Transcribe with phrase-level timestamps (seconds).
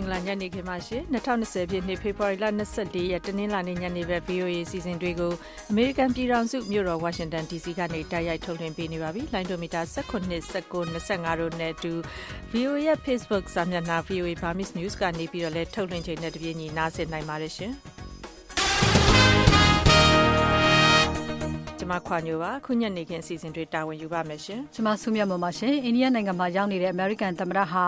[0.00, 2.46] င်္ဂလာညနေခင်းပါရှင်2020ပြည့်နှစ်ဖေဖော်ဝါရီလ
[2.78, 5.32] 24ရက်တနင်္လာနေ့ညနေပဲ VOA စီစဉ်တွေကို
[5.70, 11.92] အမေရိကန်ပြည်ထောင်စုမြို့တော်ဝါရှင်တန် DC ကနေတိုက်ရိုက်ထုတ်လွှင့်ပေးနေပါပြီလိုင်းဒိုမီတာ19 19 25တို့နဲ့အတူ
[12.52, 17.72] VOA ရဲ့ Facebook စာမျက်နှာ VOA Burmese News ကနေပြီးတော့လည်းထုတ်လွှင့်ချိန်နဲ့တပြေးညီနားဆင်နိုင်ပါတယ်ရှင်
[21.90, 27.84] မခွာညိုပါခုညနေခင်းအစီအစဉ်တွေတာဝန်ယူပါမယ်ရှင်ကျွန်မဆုမြတ်မပါရှင်အိန္ဒိယနိုင်ငံမှာရောက်နေတဲ့အမေရိကန်သမ္မတဟာ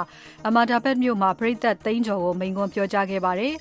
[0.47, 3.55] အမာဒါဘတ်မြို့မှာပြည်သက်သိန်းကျော်ကိုမိန့်ခွန်းပြောကြားခဲ့ပါတယ်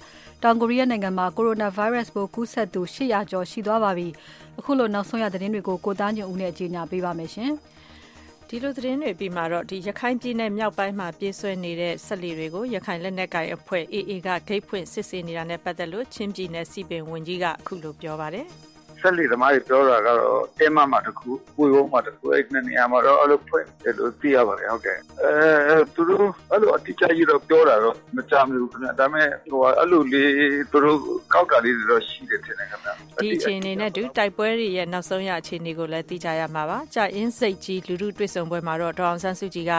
[0.43, 4.07] တောင်ကိုရီးယားနိုင်ငံမှာကိုရိုနာဗိုင်းရပ်စ်ပိုးကူးစက်သူ800ကျော်ရှိသွားပါပြီ
[4.59, 7.51] အခုလိုနောက်ဆုံးရသတင်းတွေကိုကိုသားညွန့်ဦးနဲ့ကြီးညာပေးပါမယ်ရှင်
[8.47, 18.47] ဒီလိုသတင်းတွေပြီးမှတော့ဒီရခိုင်ပြည်နယ်မြောက်ပိုင်းမှာပြေးဆွဲနေတဲ့ဆက်လီတွေကိုရခိုင်လက်နက်ကိုင်အဖွဲ့ AA ကဂိတ်ဖွင့်စစ်ဆေးနေတာနဲ့ပတ်သက်လို့ချင်းပြည်နယ်စီပင်ဝန်ကြီးကအခုလိုပြောပါတယ်။
[19.01, 30.31] ဆက်လီသမားတွေပြောတာကတော့တင်းမမှာတခုပွေဝုံမှာတခုအဲ့ဒီနေရာမှာတော့အဲ့လိုဖွင့်တယ်လို့သိရပါတယ်ဟုတ်ကဲ့အဲသူတို့အဲ့လိုအတိအကျကြီးတော့ပြောတာတော့မကြမ်းဘူးခင်ဗျဒါပေမဲ့ဟိုအဲ့လိုလေး
[30.71, 30.99] သူတို့
[31.33, 32.89] ကောက်တာလေးတွေတော့ရှိတယ်ထင်တယ်ခင်ဗျ
[33.21, 39.73] ဒီအခြေအနေနဲ့တူတိုက်ပွဲတွေရဲ့နောက်ဆုံးရအခြေအနေကိုလည်းသိကြရမှာပါကြာအင်းစိတ်ကြီးလူလူတွေ့ဆုံပွဲမှာတော့ဒေါအောင်ဆန်းစုကြည်က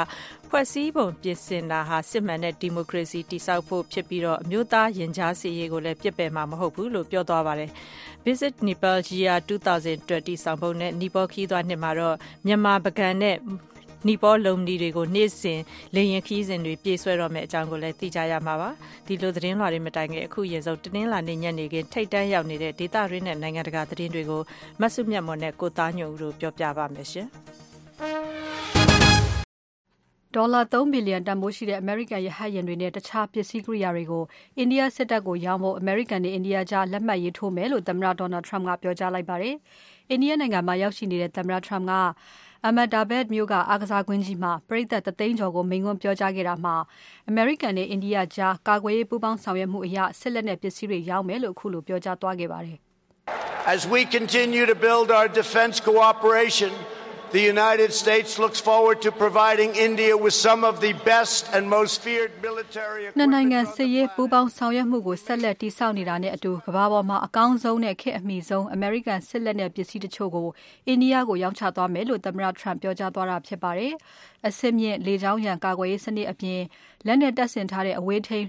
[0.54, 7.70] ဖွဲ့စည်းပုံပြင်ဆင်တာဟာစစ်မှန်တဲ့ဒီမိုကရေစီတည်ဆောက်ဖို့ဖြစ်ပြီးတော့အမျိုးသားရင်ကြားစီရေးကိုလည်းပြစ်ပယ်မှာမဟုတ်ဘူးလို့ပြောသွားပါတယ်
[8.24, 13.36] Visit Nepal Year 2020ဆောင်ပုံနဲ့နီပေါခီးသွားနှစ်မှာတော့မြန်မာပကံနဲ့
[14.08, 15.60] နီပေါလုံနီတွေကိုနေ့စဉ်
[15.94, 18.70] လေရင်ခီးစဉ်တွေပြေးဆွဲတော့မယ့်အကြောင်းကိုလည်းသိကြရမှာပါ
[19.06, 24.42] ဒီလိုသတင်းလွှာတွေမတိုင်ခင်အခုရင်ဆုံးတင်းလာနေညနေခင်းထိတ်တန်းရောက်နေတဲ့ဒေတာရင်းနဲ့နိုင်ငံတကာသတင်းတွေကို
[24.80, 27.28] မဆုမြတ်မော်နဲ့ကိုသားညိုဦးတို့ပြောပြပါမယ်ရှင်
[30.36, 34.24] ဒေါ်လာ3ဘီလီယံတန်ဖိုးရှိတဲ့ အမေရိကန်ရဟတ်ယာဉ်တွေနဲ့ တခြားပစ္စည်းကိရိယာတွေကို
[34.58, 39.54] အိန္ဒိယစစ်တပ်ကိုရောင်းဖို့ အမေရိကန်နဲ့ အိန္ဒိယကြား လက်မှတ်ရေးထိုးမယ်လို့ သမ္မတ Donald Trump ကပြောကြားလိုက်ပါတယ်။
[40.10, 41.94] အိန္ဒိယနိုင်ငံမှာရောက်ရှိနေတဲ့ သမ္မတ Trump က
[42.66, 46.74] Ahmedabad မြို့က အားကစားကွင်းကြီးမှာ ပရိသတ်တသိန်းကျော်ကို မိန့်ခွန်းပြောကြားခဲ့တာမှာ
[47.28, 52.78] အမေရိကန်နဲ့ အိန္ဒိယကြား ကာကွယ်ရေးပူးပေါင်းဆောင်ရွက်မှုအရ စစ်လက်နက်ပစ္စည်းတွေ ရောင်းမယ်လို့အခုလိုပြောကြားသွားခဲ့ပါတယ်။
[53.74, 56.72] As we continue to build our defense cooperation
[57.32, 62.02] The United States looks forward to providing India with some of the best and most
[62.04, 63.18] feared military equipment.
[63.18, 70.48] နှစ်နိုင်ငံစစ်ရေးပူးပေါင်းဆောင်ရွက်မှုကိုဆက်လက်တည်ဆောက်နေတာနဲ့အတူကမ္ဘာပေါ်မှာအကောင်းဆုံးနဲ့ခေတ်အမီဆုံး American စစ်လက်နက်ပစ္စည်းတချို့ကို
[70.86, 73.92] အိန္ဒိယကိုရောင်းချသွားမယ်လို့သမ္မတ Trump ပြောကြားသွားတာဖြစ်ပါတယ်။
[74.46, 76.60] အဆင့်မြင့်လေကြောင်းရန်ကာကွယ်ရေးစနစ်အပြင်
[77.06, 78.48] လက်နက်တပ်ဆင်ထားတဲ့အဝေးထိန်း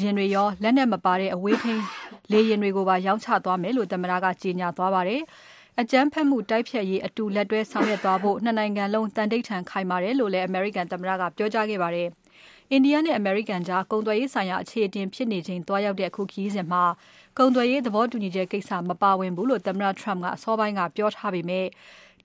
[0.00, 1.84] ရင်တွေရောလက်နက်မပါတဲ့အဝေးထိန်း
[2.32, 5.22] လေယာဉ်တွေကိုပါရောင်းချသွားမယ်လို့သမ္မတကကြေညာသွားပါတယ်။
[5.80, 12.08] အကြမ်းဖက်မှုတိုက်ဖျက်ရေးအတူလက်တွဲဆောင်ရွက်သွားဖို့နှစ်နိုင်ငံလုံးတန်တိတ်ထန်ခိုင်မာတယ်လို့လည်းအမေရိကန်သမ္မတကပြောကြားခဲ့ပါတယ်။
[12.70, 16.82] အိန္ဒိယနဲ့အမေရိကန်ကြားကုန်သွယ်ရေးဆိုင်ရာအခြေအတင်ဖြစ်နေချိန်တွားရောက်တဲ့အခုခီးစဉ်မှာ
[17.38, 21.66] ကုန်သွယ်ရေးသဘောတူညီချက်ကိစ္စမပါဝင်ဘူးလို့သမ္မတ Trump ကအစောပိုင်းကပြောထားပေမဲ့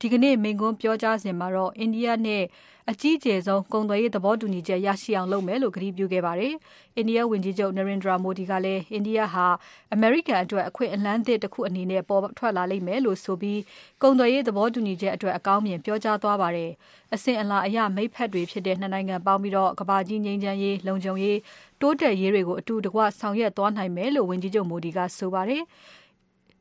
[0.02, 2.44] ဒီကနေ့မိန့်ခွန်းပြောကြားစဉ်မှာတော့အိန္ဒိယနဲ့
[2.91, 6.53] အကြီးအကျယ်ဆုံးကုန်သွယ်ရေးသဘောတူညီချက်ရရှိအောင်လုပ်မယ်လို့ကတိပြုခဲ့ပါတယ်။
[6.95, 9.45] အိန္ဒိယဝန်ကြီးချုပ် Narendra Modi ကလည်းအိန္ဒိယဟာ
[9.93, 13.59] အမေရိကန်အတွက်အခွင့်အလမ်းသစ်တစ်ခုအနေနဲ့ပေါ်ထွက်လာလိမ့်မယ်လို့ဆိုပြီး
[14.01, 16.71] ကုန်သွယ်ရေးသဘောတူညီချက်အတွက်အကောင်းမြင်ပြောကြားသွားပါတယ်။
[17.13, 21.37] အစဉ်အလာအရမိတ်ဖက်တွေဖြစ်တဲ့နှစ်နိုင်ငံပေါင်းပြီးတော့ကဘာကြီးငြိမ်းချမ်းရေးလုံခြုံရေး
[21.81, 25.63] တိုးတက်ရေးတွေကိုအတူတကွဆောင်ရွက်သွားနိုင်မယ်လို့ဝန်ကြီးချုပ် Modi ကဆိုပါတယ်။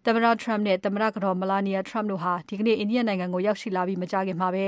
[0.08, 4.64] သမ္မတ Trump နဲ့ သမ္မတကတော် Melania Trump တို့ဟာ ဒီကနေ့ အိန္ဒိယနိုင်ငံကို ရောက်ရှိလာပြီးမကြာခင်မှာပဲ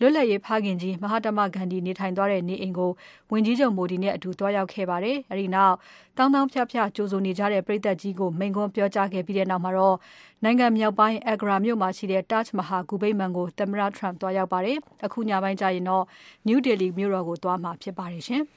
[0.00, 2.90] လွတ်လပ်ရေးဖခင်ကြီးမဟာတမဂန္ဒီနေထိုင်သွားတဲ့နေအိမ်ကို
[3.32, 5.74] ဝန်ကြီးချုပ်မိုဒီနဲ့အတူတွားရောက်ခဲ့ပါတယ်။အဲဒီနောက်
[6.16, 9.96] တောင်းတောင်းဖြဖြ ကြိုးစုံနေကြတဲ့ပြည်သက်ကြီးကို မိန်ကွန်းပြောကြားခဲ့ပြီးတဲ့နောက်မှာတော့
[10.44, 16.04] နိုင်ငံမြောက်ပိုင်း Agra မြို့မှာရှိတဲ့ Taj Mahal ဂူဗိမ္မာန်ကို သမ္မတ Trump တွားရောက်ပါတယ်။အခုညပိုင်းကျရင်တော့
[16.48, 18.44] New Delhi မြို့တော်ကို သွားမှာဖြစ်ပါတယ်ရှင်။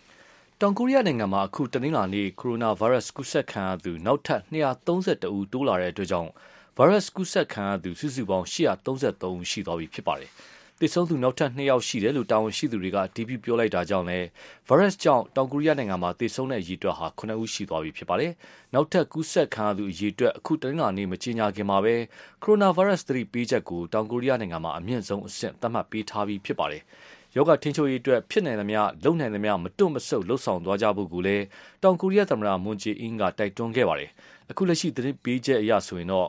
[0.65, 6.29] တောင်ကိုရီးယားနိုင်ငံမှာ အခု တနင်္လာနေ့ ကိုရိုနာဗိုင်းရပ်စ် ကူးစက်ခံရသူ နောက်ထပ်232ဦး တိုးလာတဲ့အတွက်ကြောင့်
[6.77, 10.31] ဗိုင်းရပ်စ်ကူးစက်ခံရသူ စုစုပေါင်း833ဦး ရှိသွားပြီဖြစ်ပါတယ်။
[10.79, 14.27] သေဆုံးသူ နောက်ထပ်2ယောက်ရှိတယ်လို့ တာဝန်ရှိသူတွေကဒီပြပြောလိုက်တာကြောင့်လည်း
[14.67, 18.31] ဗိုင်းရပ်စ်ကြောင့် တောင်ကိုရီးယားနိုင်ငံမှာ သေဆုံးတဲ့အရေအတွက်ဟာ9ဦး ရှိသွားပြီဖြစ်ပါတယ်။
[18.73, 21.95] နောက်ထပ် ကူးစက်ခံရသူအရေအတွက် အခု တနင်္လာနေ့ မကြေညာခင်မှာပဲ
[22.43, 26.83] ကိုရိုနာဗိုင်းရပ်စ် သတိပေးချက်ကို တောင်ကိုရီးယားနိုင်ငံမှာ အမြင့်ဆုံးအဆင့် သတ်မှတ်ပေးထားပြီးဖြစ်ပါတယ်။
[27.35, 31.43] ယောဂထိန်းချုပ်ရေးအတွက်ဖြစ်နိုင်သမျှလုံနိုင်သမျှမတွန့်မဆုတ်လှုပ်ဆောင်သွားကြဖို့ကိုလည်း
[31.83, 34.09] တောင်ကိုရီးယားသမ္မတမွန်ဂျေအင်းကတိုက်တွန်းခဲ့ပါတယ်။
[34.51, 36.27] အခုလက်ရှိသတင်းပေးချက်အရဆိုရင်တော့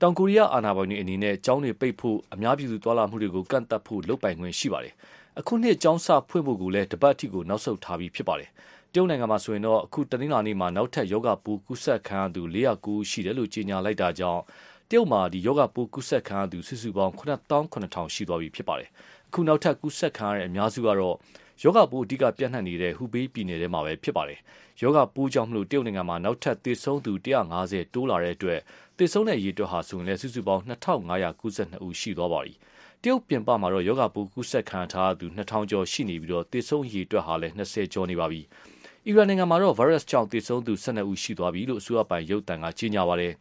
[0.00, 4.94] တောင်ကိုရီးယားအာဏာပိုင်တွေအနေနဲ့ကျောင်းတွေပိတ်ဖို့အများပြည်သူသွာလာမှုတွေကိုကန့်သတ်ဖို့လုပ်ပိုင်ခွင့်ရှိပါတယ်။
[5.38, 8.50] အခုနှစ်ကျောင်းစဖွင့်ဖို့ကိုလည်းတပတ်အထိကိုနောက်ဆုတ်ထားပြီးဖြစ်ပါတယ်။
[8.92, 14.42] တရုတ်နိုင်ငံမှာဆိုရင်တော့အခုတနင်္လာနေ့မှာနောက်ထပ်ယောဂပူကူးစက်ခံရသူ409ရှိတယ်လို့ကြေညာလိုက်တာကြောင့်
[14.73, 18.88] တ ရုတ်မှာဒီယောဂပူကူးစက်ခံရသူစုစုပေါင်း8900ရှိသွားပြီဖြစ်ပါတယ်။
[19.28, 21.16] အခုနောက်ထပ်ကူးစက်ခံရတဲ့အများစုကတော့
[21.62, 24.40] ယောဂပိုးအဓိကပြန့်နှံ့နေတဲ့ဟူဘေးပြည်နယ်ထဲမှာပဲဖြစ်ပါတယ်။
[24.82, 27.12] ယောဂပိုးကြောင့်မလို့တရုတ်နိုင်ငံမှာနောက်ထပ်သေဆုံးသူ
[27.54, 28.60] 150တိုးလာတဲ့အတွက်
[28.98, 32.52] သေဆုံးတဲ့အရေအတွက်ဟာဆိုရင်လည်းစုစုပေါင်း2592ဦးရှိသွားပါပြီ။
[33.02, 38.40] တရုတ်ပြင်ပမှာတော့ယောဂပိုးကူးစက်ခံထားသူ2000ကျော်ရှိနေပြီးတော့သေဆုံးအရေအတွက်ဟာလည်း20ကျော်နေပါပြီ။
[39.06, 43.34] အီရန်နိုင်ငံမှာတော့ virus ကြောင့်သေဆုံးသူ12ဦးရှိသွားပြီလို့အစိုးရပိုင်ရုပ်သံကကြေညာပါတယ်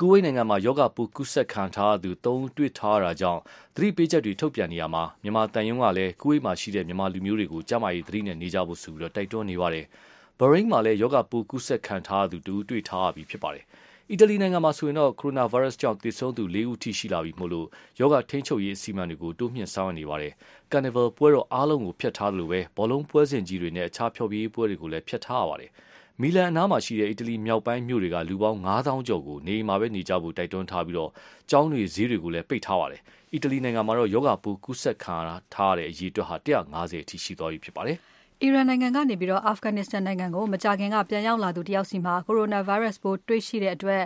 [0.00, 3.40] ကူဝိတ်နိုင်ငံမှာယောဂပိုးကူးစက်ခံထားသူ၃ဦးတွေ့ထားရတာကြောင့်
[3.76, 9.84] သတိပေးချက်တွေထုတ်ပြန်နေရမှာမြန်မာတန်ယုံကလည်းကူဝိတ်မှာရှိတဲ့မြန်မာလူမျိုးတွေကိုကျန်းမာရေးသတိနဲ့နေကြဖို့ဆိုပြီးတိုက်တွန်းနေပါတယ်။
[10.38, 13.64] ဘရိန်းမှာလည်းယောဂပိုးကူးစက်ခံထားသူတဦးတွေ့ထားရပြီဖြစ်ပါတယ်။
[14.10, 17.66] အီတလီနိုင်ငံမှာဆိုရင်တော့ကိုရိုနာဗိုင်းရပ်စ်ကြောင့်သေဆုံးသူ၄ဦးထိရှိလာပြီမို့လို့
[18.00, 20.32] ယောဂထိန်းချုပ်ရေးအစီအမံတွေကိုတိုးမြှင့်ဆောင်ရွက်နေပါတယ်။
[20.72, 25.70] Carnival ပွဲတော်အားလုံးကိုဖျက်ထားတယ်လို့ပဲဘောလုံးပွဲစဉ်ကြီးတွေနဲ့အခြားဖျော်ဖြေရေးပွဲတွေကိုလည်းဖျက်ထားရပါတယ်။
[26.22, 31.10] မီလန်အနားမှာရှိတဲ့အီတလီမြောက်ပိုင်းမြို့တွေကလူပေါင်း9000ကျော်ကိုနေအိမ်မှာပဲနေကြဖို့တိုက်တွန်းထားပြီး
[31.50, 33.00] ကျောင်းတွေဈေးတွေကိုလည်းပိတ်ထားပါတယ်။
[33.34, 35.16] အီတလီနိုင်ငံမှာတော့ရောဂါပိုးကူးစက်ခံ
[35.54, 37.96] ထားရတဲ့အရေအတွက်ဟာ150အထိရှိသွားပြီဖြစ်ပါတယ်။
[38.42, 44.02] အီရန်နိုင်ငံကနေပြီးတော့အာဖဂန်နစ္စတန်နိုင်ငံကိုမကြာခင်ကပြန်ရောက်လာသူတယောက်စီမှာကိုရိုနာဗိုင်းရပ်စ်ပိုးတွေ့ရှိတဲ့အတွက်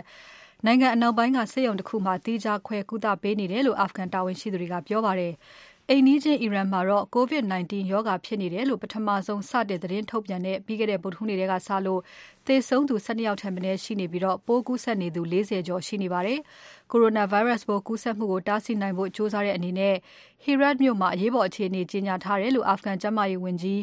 [0.65, 5.33] နိုင်ငံအနောက်ပိုင်းကဆေးရုံတစ်ခုမှာတီးခြားခွဲကုသပေးနေတယ်လို့အာဖဂန်တာဝန်ရှိသူတွေကပြောပါတယ်။
[5.89, 12.01] အိမ်နီးချင်း အီရန်မှာတော့ COVID-19 ရောဂါဖြစ်နေတယ်လို့ ပထမဆုံး စတင်သတင်းထုတ်ပြန်တဲ့ ပြီးခဲ့တဲ့ ဗုဒ္ဓဟူးနေ့ကစလို့
[12.47, 16.39] သေဆုံးသူ12ယောက်ထက်မနည်းရှိနေပြီးတော့ပိုးကူးစက်နေသူ40ကျော်ရှိနေပါတယ်။
[16.91, 19.95] Coronavirus ပိုးကူးစက်မှုကို တားဆီးနိုင်ဖို့ ကြိုးစားတဲ့အနေနဲ့
[20.43, 23.79] Herat မြို့မှာ အရေးပေါ်အခြေအနေ ကြေညာထားတယ်လို့ အာဖဂန်ကျန်းမာရေးဝန်ကြီး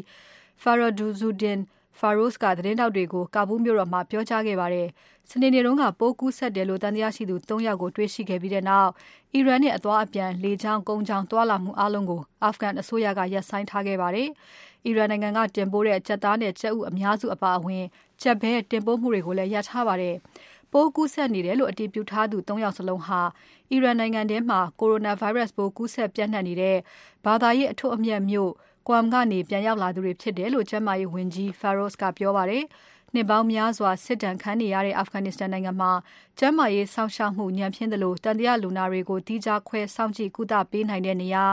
[0.62, 1.58] Faraduzuddin
[2.00, 4.88] Firoz ကသတင်းထောက်တွေကို ကာဘူးမြို့တော်မှာ ပြောကြားခဲ့ပါတယ်။
[5.30, 8.90] စနေနေ့တုန်းကပိုးကူးစက်တယ်လို့ သံသယရှိသူ ၃ ယောက်ကို တွေ့ရှိခဲ့ပြီးနောက်
[9.34, 14.28] အီရန်နဲ့ အသွားအပြန် လေကြောင်း၊ကုန်းကြောင်း သွားလာမှုအားလုံးကို အာဖဂန်အစိုးရက ရပ်ဆိုင်းထားခဲ့ပါတယ်။
[14.86, 17.84] အီရန်နိုင်ငံက တင်ပို့တဲ့ ကြက်သားနဲ့ ကြက်ဥအများစုအပါအဝင်
[18.22, 20.16] ကြက်ဘဲ တင်ပို့မှုတွေကိုလည်း ရပ်ထားပါတယ်။
[20.72, 23.20] ပိုးကူးစက်နေတယ်လို့ အတည်ပြုထားသူ ၃ ယောက်စလုံးဟာ
[23.70, 26.76] အီရန်နိုင်ငံထဲမှာ Coronavirus ပိုးကူးစက်ပျံ့နှံ့နေတဲ့
[27.24, 28.52] ဘာသာရေးအထွတ်အမြတ်မြို့
[28.90, 32.64] Qom ကနေ ပြန်ရောက်လာသူတွေဖြစ်တယ်လို့ ကျန်းမာရေးဝန်ကြီး Firoz ကပြောပါတယ်။
[33.14, 35.92] နှစ်ပေါင်းများစွာ စစ်ဒဏ်ခံနေရတဲ့ အာဖဂန်နစ္စတန်နိုင်ငံမှာ
[36.38, 41.44] ကျန်းမာရေးစောင့်ရှောက်မှု ညံ့ဖျင်းသလိုတန်တရားလူနာတွေကိုတီးခြားခွဲ စောင့်ကြည့်ကုသပေးနိုင်တဲ့နေရာ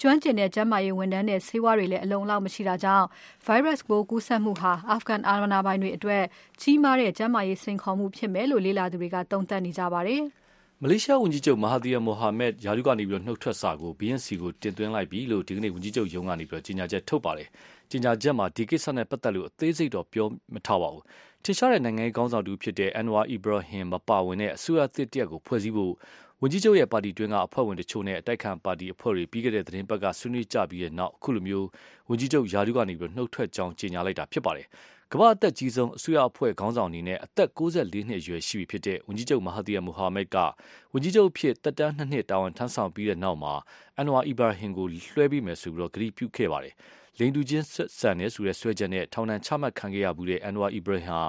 [0.00, 3.06] ကျွမ်းကျင်တဲ့ ကျန်းမာရေးဝန်ထမ်းနဲ့ ဆေးဝါးတွေလည်း အလုံအလောက် မရှိတာကြောင့်
[3.46, 6.22] virus ပိုးကူးစက်မှုဟာ အာဖဂန်အာဏာပိုင်တွေအတွက်
[6.60, 10.22] ကြီးမားတဲ့ ကျန်းမာရေးစိန်ခေါ်မှုဖြစ်မယ်လို့ လေ့လာသူတွေက သုံးသပ်နေကြပါတယ်။
[10.84, 17.48] မလေးရှားဝန်ကြီးချုပ်မဟာသီယာမိုဟာမက်ရာထူးကနေပြီးတော့နှုတ်ထွက်စာကို BNC ကိုတင်သွင်းလိုက်ပြီလို့ဒီကနေ့ဝန်ကြီးချုပ်ရုံးကနေပြီးတော့ကြေညာချက်ထုတ်ပါတယ်။
[17.90, 21.04] ကြေညာချက်မှာဒီကိစ္စနဲ့ပတ်သက်လို့အသေးစိတ်တော့ပြောမထားပါဘူး။
[21.44, 25.92] ထင်ရှားတဲ့နိုင်ငံရေးခေါင်းဆောင်တူဖြစ်တဲ့ Anwar Ibrahim မပါဝင်တဲ့အစိုးရသစ်တရက်ကိုဖွဲ့စည်းဖို့
[26.40, 31.66] ဝန်ကြီးချုပ်ရဲ့ပါတီတွင်းကအဖွဲ့ဝင်တချို့နဲ့အတိုက်ခံပါတီအဖွဲ့တွေပြီးခဲ့တဲ့သတင်းပတ်ကဆွေးနွေးကြပြီးတဲ့နောက်အခုလိုမျိုး
[32.08, 34.66] ဝန်ကြီးချုပ်ရာထူးကနေပြီးတော့နှုတ်ထွက်ကြောင်းကြေညာလိုက်တာဖြစ်ပါတယ်။
[35.14, 40.36] ကမ္ဘာအသက်ကြီးဆုံးအစိုးရအဖွဲ့ခေါင်းဆောင်အနေနဲ့အသက်64နှစ်အရွယ်ရှိပြီဖြစ်တဲ့ဝန်ကြီးချုပ်မဟာဒီယာမူဟာမက်က
[40.92, 43.54] ဝန်ကြီးချုပ်ဖြစ်တက်တန်းနှစ်နှစ်တာဝန်ထမ်းဆောင်ပြီးတဲ့နောက်မှာ
[43.98, 46.74] အန်ဝါအီဘာဟင်ကိုလွှဲပြီးမယ်ဆိုပြီးတော့ဂရီပြုခဲ့ပါတယ်။
[47.18, 51.20] လိန်တူချင်းဆက်ဆန်တဲ့ဆိုတဲ့ဆွဲချက်နဲ့ထောင်ဒဏ်ချမှတ်ခံခဲ့ရမှုတဲ့အန်ဝါအီဘရာဟင်ဟာ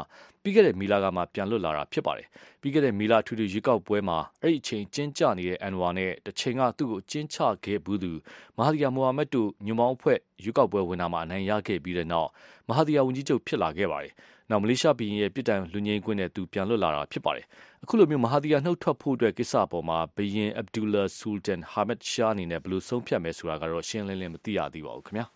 [0.41, 2.27] ပြီးခဲ့တဲ့မီလာကမှပြန်လွတ်လာတာဖြစ်ပါတယ်။
[2.61, 8.11] ပြီးခဲ့တဲ့မီလာထူထူရွေးကောက်ပွဲမှာအဲ့ဒီအချိန်ကျင်းကျနေတဲ့အန်ဝါနဲ့တစ်ချိန်ကသူ့ကိုကျင်းချခဲ့ဘူးသူ
[8.57, 12.29] မဟာဒီယာမိုဟာမက်တို့ညွန်ပေါင်းအဖွဲ့ရွေးကောက်ပွဲဝင်တာမှာအနိုင်ရခဲ့ပြီးတဲ့နောက်
[12.67, 14.13] မဟာဒီယာဝန်ကြီးချုပ်ဖြစ်လာခဲ့ပါတယ်။
[14.49, 17.45] နောက် မလေးရှားပြည်ရင်ရဲ့ ပြည်တိုင်လူငင်းကွင်းနဲ့ သူ ပြန်လွတ်လာတာဖြစ်ပါတယ်။
[17.83, 25.25] အခုလိုမျိုးမဟာဒီယာနှုတ်ထွက်ဖို့အတွက်ကိစ္စအပေါ်မှာဘယင်အဗ်ဒူလာဆူလ်တန်ဟာမက်ရှာအနေနဲ့ ဘယ်လို ဆုံးဖြတ်မယ်ဆိုတာကတော့ရှင်းလင်းလင်း မသိရသေးပါဘူးခင်ဗျာ။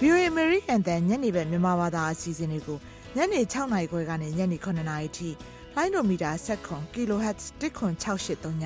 [0.00, 2.78] VOA American တန်ညနေပဲမြန်မာဘာသာအစီအစဉ်တွေကို
[3.16, 5.28] ညနေ6နာရီခွဲကနေ ညနေ9နာရီထိ
[5.74, 8.64] လိုင်းဒိုမီတာ7 kHz 10683ည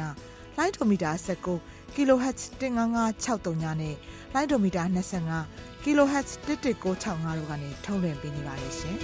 [0.57, 1.11] လိုင်းဒိုမီတာ
[1.53, 3.95] 19 kHz 15563ညနဲ့
[4.35, 4.83] လိုင်းဒိုမီတာ
[5.35, 8.97] 25 kHz 11965တို့ကနေထုတ်လွှင့်ပေးနေပါတယ်ရှင်။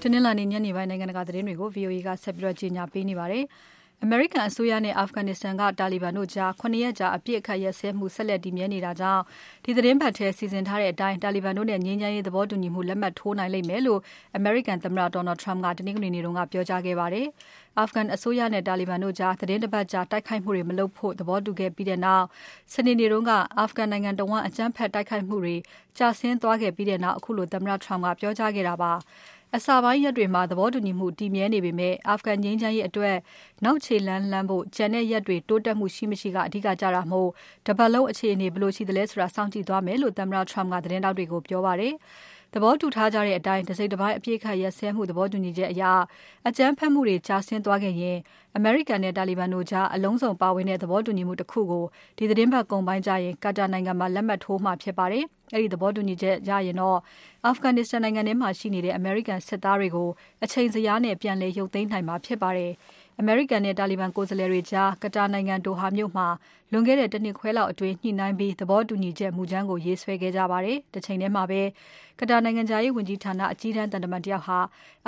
[0.00, 3.44] တနင်္လာနေ့ညနေပိုင်းနိုင်ငံတကာသတင်းတွေကို VOA ကဆက်ပြီးတော့ကြီးညာပေးနေပါတယ်။
[4.06, 9.22] အမေရိကန်အစိုးရနဲ့ အာဖဂန်နစ္စတန်က တာလီဘန်တို့ကြား9ရက်ကြာ အပြစ်အခတ်ရက်စဲမှု ဆက်လက်တည်မြဲနေတာကြောင့်
[9.64, 14.00] ဒီသတင်းပတ်ထဲ စီစဉ်ထားတဲ့အတိုင်း တာလီဘန်တို့နဲ့ ငြိမ်းချမ်းရေးသဘောတူညီမှု လက်မှတ်ထိုးနိုင်လိမ့်မယ်လို့
[14.36, 17.26] အမေရိကန်သမ္မတ Donald Trump က တနင်္ဂနွေနေ့က ပြောကြားခဲ့ပါတယ်။
[17.78, 22.24] အာဖဂန်အစိုးရနဲ့ တာလီဘန်တို့ကြားသတင်းတပတ်ကြာ တိုက်ခိုက်မှုတွေ မလုပ်ဖို့ သဘောတူခဲ့ပြီးတဲ့နောက်
[22.72, 25.56] စနေနေ့တုန်းကအာဖဂန်နိုင်ငံတော်ဝန်အကြမ်းဖက်တိုက်ခိုက်မှုတွေ
[25.98, 28.92] ကြာဆင်းသွားခဲ့ပြီးတဲ့နောက်အခုလို သမ္မတ Trump ကပြောကြားခဲ့တာပါ။
[29.56, 33.16] အစပိုင်းရက်တွေမှာသဘောတူညီမှုတည်မြဲနေပေမဲ့အာဖဂန်ငြိမ်းချမ်းရေးအတွက်
[33.64, 37.28] နောက်ခြေလှမ်းလှမ်းဖို့ကျန်တဲ့ရက်တွေတိုးတက်မှုရှိမရှိကအဓိကကြတာမို့
[37.66, 41.94] တပတ်လုံးအခြေအနေဘယ်လိုရှိသလဲဆိုတာစောင့်ကြည့်သွားမယ်လို့သမ္မတ Trump ကသတင်းတောက်တွေကိုပြောပါတယ်။
[42.56, 45.82] သဘောတူထားကြတဲ့အတိုင်းတစိတ်တစ်ပိုင်းအပြည့်ခတ်ရက်စဲမှုသဘောတူညီချက်အရ
[46.48, 48.18] အကြမ်းဖက်မှုတွေကြာဆင်းသွားခဲ့ရင်
[48.56, 51.84] အမေရိကန်နဲ့တာလီဘန်တို့ကြားအလုံးစုံပါဝင်တဲ့သဘောတူညီမှုတစ်ခုကို
[52.18, 56.98] ဒီသတင်းပတ်ကုန်ပိုင်းကျရင်ကာတာနိုင်ငံမှာလက်မှတ်ထိုးမှဖြစ်ပါတယ်။အဲ့ဒီသဘောတူညီချက်ရရင်တော့
[57.44, 60.08] အာဖဂန်နစ္စတန်နိုင်ငံထဲမှာရှိနေတဲ့အမေရိကန်စစ်သားတွေကို
[60.44, 62.72] အချိန်စရာနဲ့ပြန်လည်ရုပ်သိမ်းနိုင်မှာဖြစ်ပါတယ်။
[63.20, 66.26] အမေရိကန်နဲ့ တာလီဘန်ကိုယ်စားလှယ်တွေကြားကတာနိုင်ငံဒိုဟာမြို့မှာ
[66.72, 71.60] လွန်ခဲ့တဲ့တနှစ်ခွဲလောက်အတွင်း ညှိနှိုင်းပြီး သဘောတူညီချက်မူကြမ်းကို ရေးဆွဲခဲ့ကြပါတယ်။တစ်ချိန်တည်းမှာပဲ
[72.20, 74.58] ကတာနိုင်ငံသားရေးဝန်ကြီးဌာန အကြီးတန်းတန်တမန်တယောက်ဟာ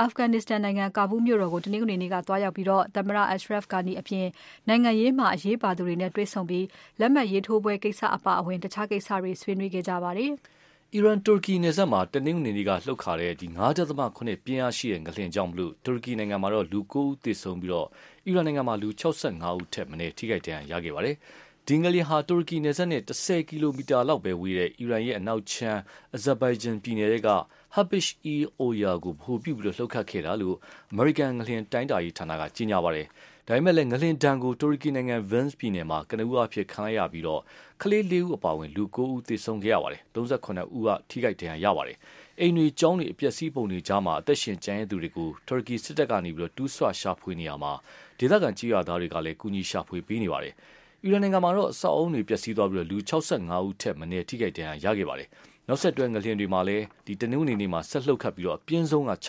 [0.04, 4.26] Afghanistan နိုင်ငံကာဘူးမြို့တော်ကို တနင်္ဂနွေနေ့က သွားရောက်ပြီးတော့သမ္မတ Ashraf Ghani အပြင်
[4.68, 6.66] နိုင်ငံရေးမှာ အရေးပါသူတွေနဲ့ တွေ့ဆုံပြီး
[7.00, 10.32] လက်မှတ်ရေးထိုးပွဲကိစ္စအပါအဝင် တခြားကိစ္စတွေ ဆွေးနွေးခဲ့ကြပါတယ်။
[10.94, 13.46] အီရန်တူရကီနယ်စပ်မှာ တနင်္ဂနွေနေ့က လှုပ်ခါတဲ့ဒီ
[13.96, 17.88] 9.9ပြင်းအားရှိတဲ့ ငလျင်ကြောင့်မလို့တူရကီနိုင်ငံမှာတော့လူ9ဦးသေဆုံးပြီးတော့
[18.26, 21.16] အီရန်နိုင်ငံမှာ လူ65ဦးထက်မနည်း ထိခိုက်ဒဏ်ရာရခဲ့ပါတယ်။
[21.66, 25.80] ဒီငလျင်ဟာ တူရကီနယ်စပ်နဲ့10ကီလိုမီတာလောက်ပဲဝေးတဲ့ အီရန်ရဲ့အနောက်ချမ်း
[26.16, 27.28] အဇာဘိုင်ဂျန်ပြည်နယ်က
[27.74, 30.56] Habish e Oya ကို ဗဟိုပြုပြီးလှုပ်ခတ်ခဲ့တာလို့
[30.90, 33.06] အမေရိကန် ငလျင်တိုင်းတာရေးဌာနက ကြေညာပါတယ်။
[33.48, 37.42] ဒါပေမဲ့လည်းငလင်ဒဏ်ကိုတူရကီနိုင်ငံ Vance ပြည်နယ်မှာကနဦးအဖြစ်ခံရပြီးတော့
[37.82, 41.96] ကလေး၄ဦးအပါအဝင်လူ၉ဦးသေဆုံးခဲ့ရပါတယ်။38ဦးကထိခိုက်ဒဏ်ရာရပါတယ်။
[42.40, 47.72] အိမ်တွေကျောင်းတွေအပျက်စီးပုံတွေကြားမှာအသက်ရှင်ကျန်ရသူတွေကိုတူရကီစစ်တပ်ကနေပြီးတော့တူးဆွရှာဖွေနေရမှာ
[48.18, 50.54] ဒေသခံကြီးရွာသားတွေကလည်းကူညီရှာဖွေပေးနေပါတယ်။
[51.04, 55.28] အီရန်နိုင်ငံမှာတော့အဆောက်အုံတွေပျက်စီးသွားပြီးတော့လူ65ဦးထက်မနည်းထိခိုက်ဒဏ်ရာရခဲ့ပါတယ်။
[55.68, 59.28] နောက်ဆက်တွဲငလျင်တွေမှာလည်းဒီတနင်္ဂနွေနေ့မှာဆက်လှုပ်ခတ်ပြီးတော့အပြင်းဆုံးက6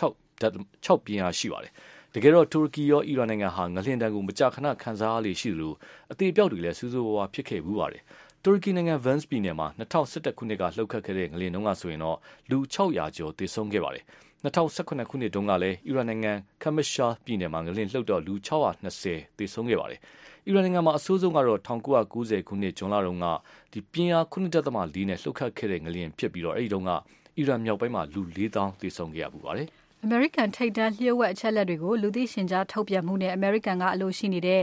[0.86, 1.72] 6ပြင်းအားရှိပါတယ်။
[2.14, 5.74] တကယ်တော့တူရကီရောအီရန်နိုင်ငံဟာငလျင်တန်းကိုမကြာခဏခံစားရလေရှိသလို
[6.12, 8.02] အသေးပြောက်တွေလည်းစူးစူးဝါးဝါဖြစ်ခဲ့ဘူးပါတယ်
[8.42, 12.18] တူရကီနိုင်ငံ Vance ပြည်နယ်မှာ2011ခုနှစ်ကလှုပ်ခတ်ခဲ့တဲ့ငလျင်တုန်းကဆိုရင်တော့
[12.50, 14.04] လူ600ကျော်သေဆုံးခဲ့ပါတယ်
[14.44, 20.00] 2018ခုနှစ်တုန်းကလည်းအီရန်နိုင်ငံကမရှာပြည်နယ်မှာငလျင်လှုပ်တော့လူ620သေဆုံးခဲ့ပါတယ်
[20.46, 23.26] အီရန်နိုင်ငံမှာအဆိုးဆုံးကတော့1990ခုနှစ်ဇွန်လတုန်းက
[23.72, 26.90] ဒီပြင်းအား9.4နဲ့လှုပ်ခတ်ခဲ့တဲ့ငလျင်ဖြစ်ပြီးတော့အဲဒီတုန်းက
[27.36, 29.68] အီရန်မြောက်ပိုင်းမှာလူ4000သေဆုံးခဲ့ရပူပါတယ်။
[30.04, 34.62] အမေရိကန် ထိပ်တန်းလျှို့ဝှက်အချက်အလက်တွေကို လူသိရှင်ကြားထုတ်ပြန်မှုနဲ့ အမေရိကန်ကအလိုရှိနေတဲ့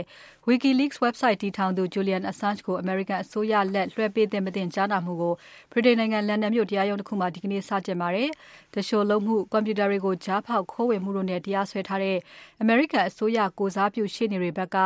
[0.50, 5.34] WikiLeaks website တည်ထောင်သူ Julian Assange ကို အမေရိကန်အစိုးရလက် လွှဲပေးသင့်မသင့် ကြားနာမှုကို
[5.72, 8.30] ဗြိတိန်နိုင်ငံ လန်ဒန်မြို့တရားရုံးတစ်ခုမှာ ဒီကနေ့ စတင်ပါတယ်။
[8.74, 12.18] တရှို့လုံးမှု ကွန်ပျူတာတွေကို ကြားဖောက်ခိုးဝင်မှုတို့နဲ့ တရားစွဲထားတဲ့
[12.60, 14.78] အမေရိကန်အစိုးရကိုစားပြု ရှေ့နေတွေဘက်က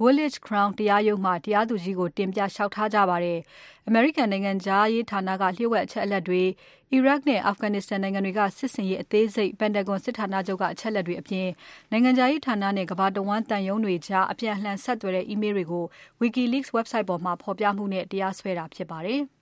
[0.00, 3.38] Woolwich Crown တရားရုံးမှာ တရားသူကြီးကို တင်ပြလျှောက်ထားကြပါတယ်။
[3.86, 6.42] အမေရိကန်နိုင်ငံသားရေးဌာနက လျှို့ဝှက်အချက်အလက်တွေ၊
[6.92, 11.48] အီရတ်နဲ့ Afghanistan နိုင်ငံတွေက စစ်ဆင်ရေးအသေးစိတ် Pentagon စစ်ဌာနချုပ်က အချက်အလက်တွေအပြင်
[11.90, 15.84] နိုင်ငံခြားရေးဌာနနဲ့ ကမ္ဘာတဝန်း သံရုံးတွေကြား အပြန်အလှန် ဆက်သွယ်တဲ့ email တွေကို
[16.20, 19.20] WikiLeaks website ပေါ်မှာ ဖော်ပြမှုနဲ့ တရားစွဲတာဖြစ်ပါတယ်။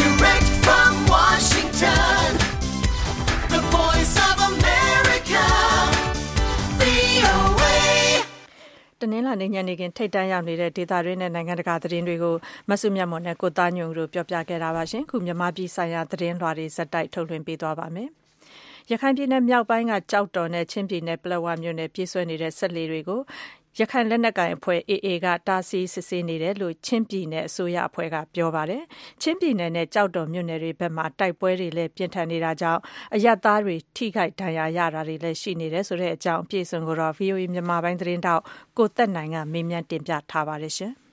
[0.00, 2.26] Direct from Washington,
[3.52, 5.44] the Voice of America,
[6.80, 7.70] VOA
[9.00, 12.34] တနင်္လာနေ့ညနေခင်းထိပ်တန်းရောက်နေတဲ့ဒေသတွင်းနဲ့နိုင်ငံတကာသတင်းတွေကို
[12.70, 18.08] မဆုမြတ်မွန်နဲ့ကိုသားညွန့်တို့ပြောပြခဲ့တာပါရှင်။ခုမြန်မာပြည်ဆိုင်ရာသတင်းလွှာတွေဇက်တိုက်ထုတ်လွှင့်ပေးသွားပါမယ်။
[18.90, 23.20] ရခိုင်ပြည်နယ်မြောက်ပိုင်းကကြောက်တော်နဲ့ချင်းပြည်နယ်ပလက်ဝမြို့နယ်ပြေးဆွဲနေတဲ့ဆက်လေတွေကို
[23.78, 28.82] ရခိုင်လက်နက်ကိုင်အဖွဲ့ AA က တားဆီးစစ်ဆေးနေတယ်လို့ ချင်းပြည်နယ်အစိုးရအဖွဲ့က ပြောပါတယ်။
[29.22, 32.80] ချင်းပြည်နယ်နဲ့ကြောက်တော်မြို့နယ်တွေဘက်မှာ တိုက်ပွဲတွေလည်း ပြင်းထန်နေတာကြောင့်
[33.14, 38.42] အရပ်သားတွေ ထိခိုက်ဒဏ်ရာရတာတွေလည်း ရှိနေတယ်ဆိုတဲ့အကြောင်း အပြည့်အစုံကိုတော့ VOA မြန်မာပိုင်းသတင်းတောက်
[38.78, 40.94] ကိုသက်နိုင်က မေးမြန်းတင်ပြထားပါတယ်ရှင်။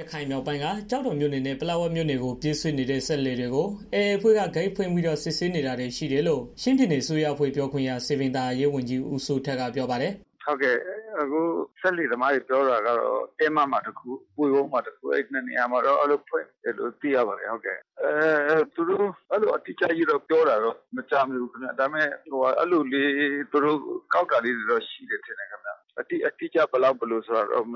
[0.00, 10.12] ရခိုင်မြောက်ပိုင်းကကြောက်တော်မြို့နယ်နဲ့ ပလောဝတ်မြို့နယ်ကို ပြေးဆွေးနေတဲ့ဆက်လေတွေကိုအဲအဖွဲ့က ဂိတ်ဖွင့်ပြီးတော့ စစ်ဆေးနေတာတွေ ရှိတယ်လို့ရှင်းပြည်နယ်ဆိုရအဖွဲ့ ပြောခွင့်ရစေဗင်တာရေးဝန်ကြီး ဦးစိုးထက်က ပြောပါတယ်
[10.44, 10.76] ဟုတ်ကဲ့
[11.20, 11.40] အခု
[11.80, 23.12] ဆက်လီသမားတွေပြောတာကတော့တင်းမမှာတခုပွေဝုံးမှာတခုအဲ့နှစ်နေရာမှာတော့အဲ့လိုဖွင့်တယ်လို့သိရပါတယ်ဟုတ်ကဲ့အဲသူတို့အဲ့လိုအတိအကျကြီးတော့ပြောတာတော့မကြမ်းဘူးခင်ဗျဒါပေမဲ့ဟိုအဲ့လိုလေး
[23.52, 23.78] သူတို့
[24.14, 25.70] ကောက်တာလေးတွေတော့ရှိတယ်ထင်တယ်ခင်ဗျ
[26.00, 27.74] အတိအတိကျဘလောက်ဘလို့ဆိုတော့မ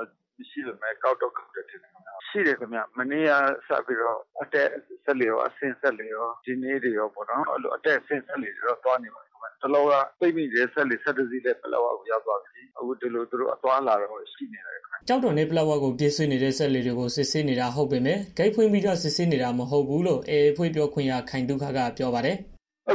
[0.50, 3.24] ရှိလို့မဲ့ကောက်တော့ကောက်တယ်ထင်တယ်ခင်ဗျရှိတယ်ခင်ဗျမနေ့
[3.68, 4.68] ကစပြီးတော့အတက်
[5.04, 14.78] ဆက်လီရောအစင်ဆက်လီရောဒီနေ့တွေရောပေါ့နော်အဲ့လိုအတက်အစင်ဆက်လီတွေတော့သွားနေပါ တယ်တလောကပြိမိတဲ့ဆက်လေဆက်တစည်းနဲ့ပလောကကိုရောက်သွားပြီအခုဒီလိုသူတို့အသွားလာတော့ရှိနေတယ်
[15.08, 22.36] ကြောက်တော်နဲ့ပလောကကိုပြေးဆွေးနေတဲ့ဆက်လေတွေကိုစစ်ဆေးနေတာဟုတ်ပေမဲ့ဂိတ်ဖွင့်ပြီးတော့စစ်ဆေးနေတာမဟုတ်ဘူးလို့အေဖွေးပြောခွင့်ရခိုင်ဒုက္ခကပြောပါတယ်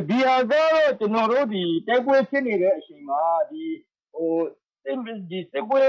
[0.10, 3.22] ဒီဟာကတော့ကျွန်တော်တို့ဒီတိုက်ပွဲဖြစ်နေတဲ့အချိန်မှာ
[3.52, 3.64] ဒီ
[4.14, 4.32] ဟို
[5.32, 5.84] ဒီစစ်ပွဲ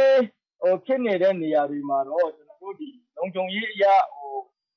[0.60, 4.34] ဟိုဖြစ်နေတဲ့နေရာတွေမှာတော့ကျွန်တော်တို့ဒီလုံခြုံရေးအရာဟို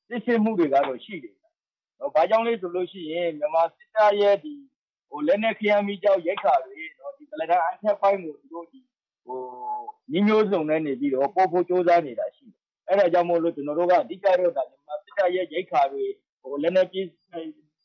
[0.10, 1.36] စစ်ဆေးမှုတွေကတော့ရှိတယ်။
[2.16, 4.75] ဘာကြောင့်လဲဆိုလို့ရှိရင်မြန်မာစစ်တပ်ရဲ့ဒီဟို
[5.29, 8.81] လက်နဲ့ခရမ်းမိကြောက်ရိုက်ခါတွေနော်ဒီကလဒန်အထက်ပိုင်းကိုသူတို့ဒီ
[9.27, 9.41] ဟို
[10.13, 16.05] ညီမျိုးစုံနဲ့နေပြီးတော့ပို့ဖို့စ조사နေတာရှိတယ်အဲ့ဒါကြောင့်မို့လို့ကျွန်တော်တို့ကအဓိကတော့ဒါမြန်မာစစ်တပ်ရဲ့ရိုက်ခါတွေ
[16.43, 17.07] ဟိုလက်နဲ့ကြီး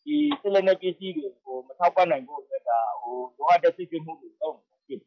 [0.06, 4.54] ဒီစစ်လက်နဲ့ကြီးစီးတွေဟိုမထောက်ပံ့နိုင်ဖို့အတွက်ဒါဟိုလိုအပ်တဲ့စစ်ဆေးမှုတွေတော့
[4.88, 5.00] ဖြစ်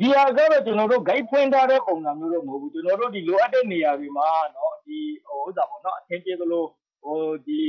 [0.00, 6.64] ဒီဟာကတော့ကျွန်တော်တို့ guide ဖွင့်ထားတဲ့ပုံစံမျိုးတော့မဟုတ်ဘူးကျွန်တော်တို့ဒီလိုအပ်တဲ့နေရာတွေမှာเนาะဒီဟိုဥစ္စာပေါ့เนาะအထင်ကြီးသလို
[7.02, 7.60] ဟိုဒီ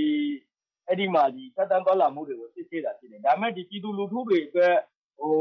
[0.88, 4.74] အဲ့ဒီမှာဒီသက်တမ်းသွားလာမှုတွေကိုစစ်ဆေးတာဖြစ်တယ်ဒါပေမဲ့ဒီပြည်သူလူထုတွေအတွက်
[5.18, 5.34] ဟို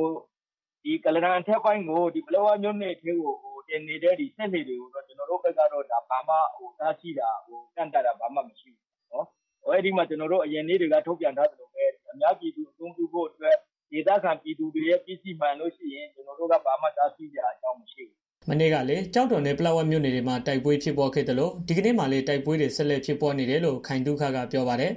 [0.84, 9.26] ဒီကလရန်အထက်ပိုင်းကိုဒီဘလောဝမျိုးနဲ့ထဲကိုဟိုတင်နေတဲ့ဒီဆက်နေတွေကိုတော့ကျွန်တော်တို့ဘက်ကတော့ဒါဘာမှဟိုတားရှိတာဟိုကန့်တတ်တာဘာမှမရှိဘူးနော်
[9.62, 13.58] ဟိုအဲ့ဒီမှာကျွန်တော်တို့အရင်နေ့တွေကထုတ်ပြန်ထားသလိုပဲအများပြည်သူအသုံးပြုဖို့အတွက်
[13.92, 18.18] ဒေသခံပြည်သူတွေရဲ့ပြည်စီမှန်လို့ရှိရင်ကျွန်တော်တို့ကဘာမှတားဆီးကြအကြောင်းမရှိဘူး
[18.50, 24.92] မနေ့ကလည်းကြောက်တော်နဲ့ပလောဝတ်မြို့နယ်တွေမှာတိုက်ပွဲဖြစ်ပွားခဲ့တယ်လို့ဒီကနေ့မှလည်းတိုက်ပွဲတွေဆက်လက်ဖြစ်ပွားနေတယ်လို့ခိုင်ဒုခကပြောပါတယ်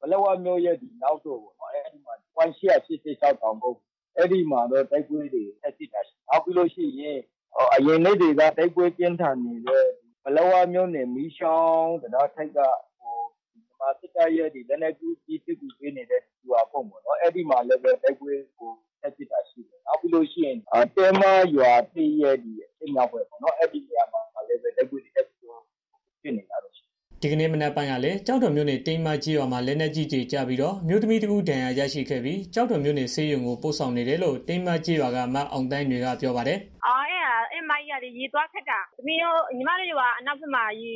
[0.00, 3.80] ပလောဝတ်မြို့ရဲ့ဒီနောက်တော့ပေါ့နော်အဲဒီမှာ1886တောင်ကုန်း
[4.16, 7.18] အဲ့ဒီမှာတော့တိုက်ပွဲတွေဆက်ဖြစ်တာရှိနောက်ပြီးလို့ရှိရင်
[7.74, 9.86] အရင်နေ့တွေကတိုက်ပွဲပြင်းထန်နေတဲ့
[10.24, 12.58] ပလောဝတ်မြို့နယ်မီးရှောင်းတရားထိုက်က
[12.98, 13.18] ဟို
[13.52, 20.56] ဒီမှာစစ်တပ်ရဲ့ဒီလက်နက်ကြီးကြီးတစ်ခုပေးနေတဲ့သူအဖုံပေါ့နော်အဲ့ဒီမှာလည်းပဲတိုက်ပွဲကိုဆက်ဖြစ်တာရှိတယ်နောက်ပြီးလို့ရှိရင်
[20.96, 21.22] တဲမ
[21.56, 26.74] ရွာတည့်ရဲ့ဒီအစ်မြောက်ပွဲပေါ့နော်အဲ့ဒီနေရာမှာလည်းပဲတိုက်ပွဲတွေဆက်ဖြစ်နေတာတော့
[27.22, 40.94] ဒီကနေ့မနက်ပိုင်းကလည်းကြောက်တော်မြို့နယ်တိမ်မကြီးရွာမှာလက်နက်ကြီးကြီးကြပြီးတော့မြို့သမီးတဦးဒဏ်ရာရရှိခဲ့ပြီးကြောက်တော်မြို့နယ်ဆေးရုံကိုပို့ဆောင်နေတယ်လို့တိမ်မကြီးရွာကမအောင်တိုင်းတွေကပြောပါတယ်။အော်အဲ့ဟာအဲ့မကြီးကရေသွားခက်တာ။သမီးတို့ညီမတို့ကအနောက်ဘက်မှာရေ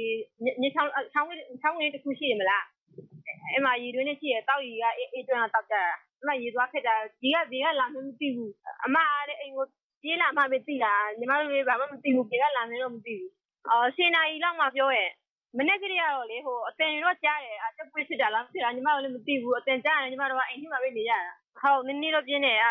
[0.61, 1.29] မြေချောင်းချောင်း
[1.63, 2.65] ချောင်းလေးတစ်ခုရှိရမလား။
[3.53, 5.83] အဲ့မှာရေတွင်းနဲ့ရှိရတောက်ရီကအေးအေးတွန်းတောက်ကြတာ။
[6.21, 8.51] အမရေသွားခက်တာဒီကဒီကလာမှမသိဘူး။
[8.85, 9.67] အမကလည်းအိမ်ကို
[10.03, 13.31] ပြေးလာမှပဲသိတာ။ညီမတို့လည်းဘာမှမသိဘူး။ဒီကလာမှတော့မသိဘူး။
[13.71, 15.11] အော်ရှင်းနာရီလောက်မှပြောရဲ့
[15.57, 22.69] မနေ့ကလေးကတော့လေဟိုအတန်ရောကြားတယ်အတက်ပွေးဖြစ်တာလားဖြစ်တာညီမတို့လည်းမသိဘူးအတန်ကြားတယ်ညီမတို့ကအိမ်ထဲမှာပဲနေရတာဟုတ်နည်းနည်းတော့ပြင်းတယ်အ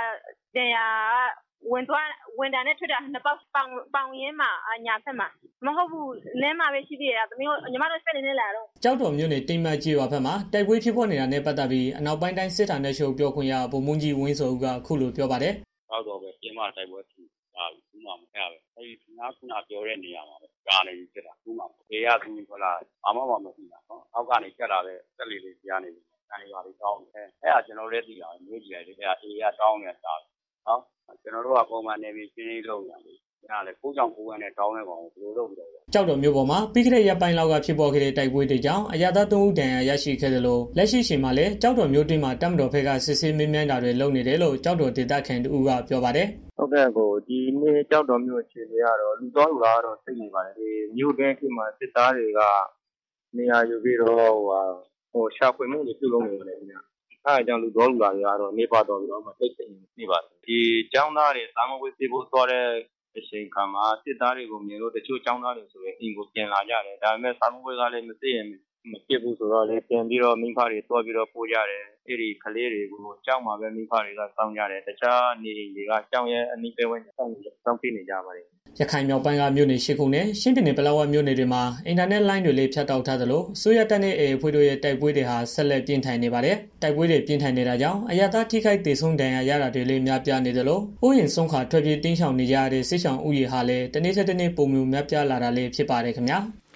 [0.56, 0.78] တန်ရ
[1.72, 2.08] ဝင်သွား
[2.40, 4.50] ဝင်တာနဲ့ထွက်တာနှစ်ပေါက်ပေါင်ပေါင်ရင်းမှာ
[4.86, 5.28] ညာဖက်မှာ
[5.66, 15.54] မဟုတ်ဘူးလမ်းမှာပဲရှိသေးတယ်သမီးတို့ညီမတို့စက်နေနေလာတော့ကြောက်တော်မြို့နယ်တိမ်မကြီးရွာဖက်မှာတိုက်ပွဲဖြစ်ပေါ်နေတာနဲ့ပတ်သက်ပြီးအနောက်ပိုင်းတိုင်းစစ်ဌာနချုပ်ပြောခွင့်ရဗိုလ်မှူးကြီးဝင်းစောဦးကခုလိုပြောပါတယ်
[15.90, 22.72] ကြောက်တော်ပဲပြင်မတိုက်ပွဲဖြစ်တာဘူးမှမရပဲအဲဒီငါခုနပြောတဲ့နေရာမှာပဲ ကားနေဖြစ်တာဘူးမှဘေးရသူဟလာ
[23.06, 30.14] အမမမရှိတာနော်အောက်ကနေချက်လာတဲ့တက်လေးလေးကြားနေတယ်ကနေပါလေးတောင်းတယ်အဲ့ဒါကျွန်တော်လည်းသိတာမျိုးကြည့်ရတယ်အဲ့ဒါအေးရတောင်းနေတာ
[30.68, 30.82] နော်
[31.22, 33.20] ကျွန်တော်တို့ကပုံမှန်နေပြီးရှင်းရှင်းလုပ်ရတယ်
[33.52, 46.28] ဒါလည်း ကိုကြောင့်ကိုယ်ကနေတောင်းနေပါအောင်ဘယ်လိုလုပ်ပြီးတော့ကြောက်တော်မျိုးပေါ်မှာ ပြီးခဲ့တဲ့ ရက်ပိုင်းလောက်က ဖြစ်ပေါ်ခဲ့တဲ့ တိုက်ပွဲတွေကြောင့် အရသာသုံး ဦးတန်ရာရရှိခဲ့တယ်လို့လက်ရှိချိန်မှာလည်းကြောက်တော်မျိုးတွင်းမှာ တပ်မတော်ဘက်က စစ်ဆေးမင်းမြန်းတာတွေ လုပ်နေတယ်လို့ကြောက်တော်ဒေသခံတူကပြောပါတယ်
[46.58, 52.42] ဟုတ်ကဲ့ကိုဒီနေ့ကြောက်တော်မျိုးအခြေအနေကတော့ လူတော်လူလားတော့ သိနေပါတယ်ဒီမျိုးတွင်းခေတ်မှာ စစ်သားတွေက
[53.38, 54.62] နေရာယူပြီးတော့ဟိုဟာ
[55.12, 56.78] ဟိုရှာဖွေမှုတွေ ပြုလုပ်နေတယ်ခင်ဗျ
[57.26, 59.66] အဲအကြောင်းလူတော်လူလာတွေကတော့နေပါတော်ပြီးတော့မှသိသိ
[60.00, 60.60] နေပါတယ်ဒီ
[60.94, 62.66] ကျောင်းသားတွေ စာမဝေးပြေဖို့သွားတဲ့
[63.18, 68.48] အချိန်ခါမှာစစ်သားတွေကိုမြင်လို့တချို့ကျောင်းသားတွေဆိုရင်အိမ်ကိုပြန်လာကြတယ်ဒါပေမဲ့စာမဝေးကလည်းမသိရင်
[68.92, 78.48] မဖြစ်ဘူးဆိုတော့လေပြန်ပြီးတော့မိဖတွေတွားပြီးတော့ပို့ကြတယ်အဲ့ဒီကလေးတွေကိုကြောက်မှာပဲမိဖတွေကစောင်းကြတယ်တခြားနေတွေကကြောက်ရဲ့အနိပေဝင်းစောင်းစောင်းပြနေကြပါတယ်
[78.80, 96.40] ရခိုင်မြောက်ပိုင်းက မြို့နယ်ရှိခုနဲ့ရှင်းပြည်နယ် ပလောဝမြို့နယ်တွေမှာ အင်တာနက်လိုင်းတွေလည်း ဖြတ်တောက်ထားသလိုဆိုရတက်တဲ့အေဖွေတို့ရဲ့ တိုက်ပွဲတွေဟာ ဆက်လက်ပြင်းထန်နေပါတယ်။တိုက်ပွဲတွေ ပြင်းထန်နေတာကြောင့် အရသာထိခိုက်ဒေဆုံး ဒဏ်ရာရတာတွေလည်း များပြားနေသလိုဥယျာဉ်ဆုံးခါထွက်ပြေးတင်းရှောင်နေကြတဲ့ စစ်ဆောင်ဥယျာဉ်ဟာလည်း တနေ့တစ်နေ့ပုံမှုများပြားလာတာလည်း ဖြစ်ပါတယ်ခင်ဗျာ။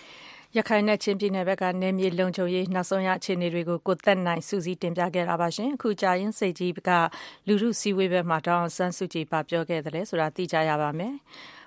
[0.58, 6.90] ရခိုင်နဲ့ ချင်းပြည်နယ်ဘက်ကနေမြေလုံခြုံရေး နောက်ဆုံးရ အခြေအနေတွေကို ကိုသက်နိုင်စူးစီးတင်ပြခဲ့တာပါရှင်အခု ကြာရင်စိတ်ကြီးက
[7.48, 11.14] လူမှုစီဝေးဘက်မှာတောင်းဆန်းစုကြည်ပါပြောခဲ့တယ်ဆိုတာ သိကြရပါမယ်။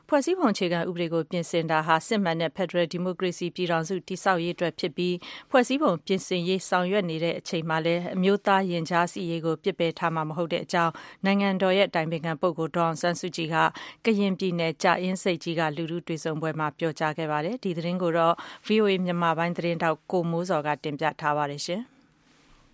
[0.08, 5.14] ဖွဲ့စည်းပုံအခြေခံဥပဒေကိုပြင်ဆင်တာဟာစစ်မှန်တဲ့ဖက်ဒရယ်ဒီမိုကရေစီပြည်ထောင်စုတည်ဆောက်ရေးအတွက်ဖြစ်ပြီး
[5.50, 10.92] ဖွဲ့စည်းပုံပြင်ဆင်ရေးဆောင်ရွက်နေတဲ့အချိန်မှာလည်းအမျိုးသားရင်ကြားစီရေးကိုပြစ်ပယ်ထားမှာမဟုတ်တဲ့အကြောင်း
[11.24, 13.56] နိုင်ငံတော်ရဲ့အတိုင်ပင်ခံပုဂ္ဂိုလ်ဒေါအောင်ဆန်းစုကြည်က
[14.04, 18.34] ကရင်ပြည်နယ်ကြာအင်းစိတ်ကြီးကလူလူတွေ့ဆုံပွဲမှာပြောကြားခဲ့ပါတယ်ဒီသတင်းကိုတော့
[18.66, 21.93] VOA မြန်မာပိုင်းသတင်းတောက်ကိုမိုးစော်ကတင်ပြထားပါတယ်ရှင်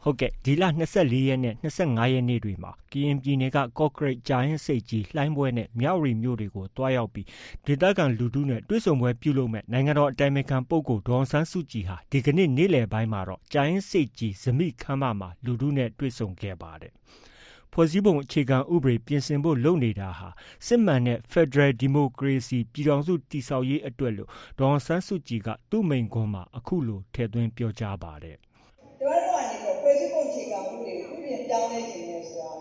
[0.04, 0.64] ဟုတ်ကဲ့ဒီလ
[0.96, 7.26] 24ရက်နဲ့25ရက်နေ့တွေမှာကရင်ပြည်နယ်ကကော့ကရိတ်ဂျိုင်းစိတ်ကြီးလှိုင်းပွဲနဲ့မြောက်ရီမြို့တွေကိုတွားရောက်ပြီး
[7.66, 16.92] ဒေသခံလူထုနဲ့တွေ့ဆုံပွဲပြုလုပ်မဲ့နိုင်ငံတော်အတိုင်ပင်ခံပုဂ္ဂိုလ်ဒေါအောင်ဆန်းစုကြည်ဟာဒီကနေ့နေ့လယ်ပိုင်းမှာတော့ဂျိုင်းစိတ်ကြီးဇမိခမ်းမမှာလူထုနဲ့တွေ့ဆုံခဲ့ပါတယ်
[17.72, 20.28] ဖွဲ့စည်းပုံအခြေခံဥပဒေပြင်ဆင်ဖို့လုပ်နေတာဟာ
[20.66, 28.36] စစ်မှန်တဲ့ Federal Democracy ပြည်ထောင်စုတည်ဆောက်ရေးအတွက်လို့ဒေါအောင်ဆန်းစုကြည်ကသူ့မိန့်ခွန်းမှာအခုလိုထည့်သွင်းပြောကြားပါတယ်
[29.00, 30.86] ကျမတို့ကနေတော့ဖွဲ့စည်းပုံအခြေခံဥပ
[31.50, 32.52] ဒေကိုပြင်ပြောင်းလဲခြင်းနဲ့ဆိုတာ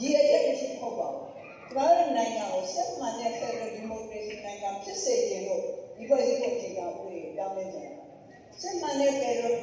[0.00, 1.26] ရည်အချက်မရှိဟုတ်ပါဘူး။
[1.68, 5.62] ကျမတို့နိုင်ငံကိုစစ်မှန်တဲ့ Federal Democracy နိုင်ငံဖြစ်စေခြင်းလို့
[5.96, 7.92] ဒီဖွဲ့စည်းပုံအခြေခံဥပဒေကိုပြောင်းလဲခြင်း။
[8.60, 9.54] စစ်မှန်တဲ့ Federal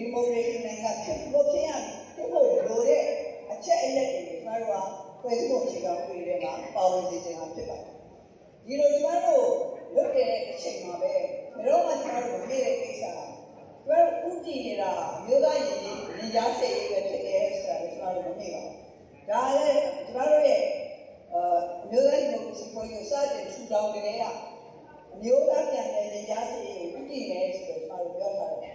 [0.00, 1.70] Democracy နိုင်ငံဖြစ်လို့ဖြစ်ရ
[2.14, 3.04] ဖြစ်ဖို့လိုတဲ့
[3.52, 7.94] အချက်အလက်တွေကျမတို့ကဖွဲ့စည်းပုံအခြေခံဥပဒေထဲမှာပါဝင်စေခြင်းဖြစ်ပါတယ်။
[8.66, 9.46] ဒီလိုကျမတို့
[9.94, 11.26] လုပ်တဲ့အချိန်မှာပဲဘယ်
[11.66, 13.04] တော့မှကျမတို့မပြည့်တဲ့ကိစ္စ
[13.88, 14.90] ဘယ်ဥတည်နေတာ
[15.26, 15.98] မျိုးသားရည်ရည်
[16.36, 17.07] ရားစိတ်ပဲဖြစ်တယ်ဆိုတာ
[18.14, 19.80] ကိုကျွန်တော်တို့မမေ့ပါဘူးဒါလည်း
[20.12, 20.62] ကျွန်တော်တို့ရဲ့
[21.32, 21.58] အာ
[21.90, 28.74] မျိုးသားဒီမိုကရေစီဖွဲ့ရစတဲ့ထူထောင်ကြတဲ့အမျိုးသားပြန်တဲ့ရည်ရားစိတ်ကိုဥတည်နေဆိုတော့ကျွန်တော်တို့ပြောထားတယ်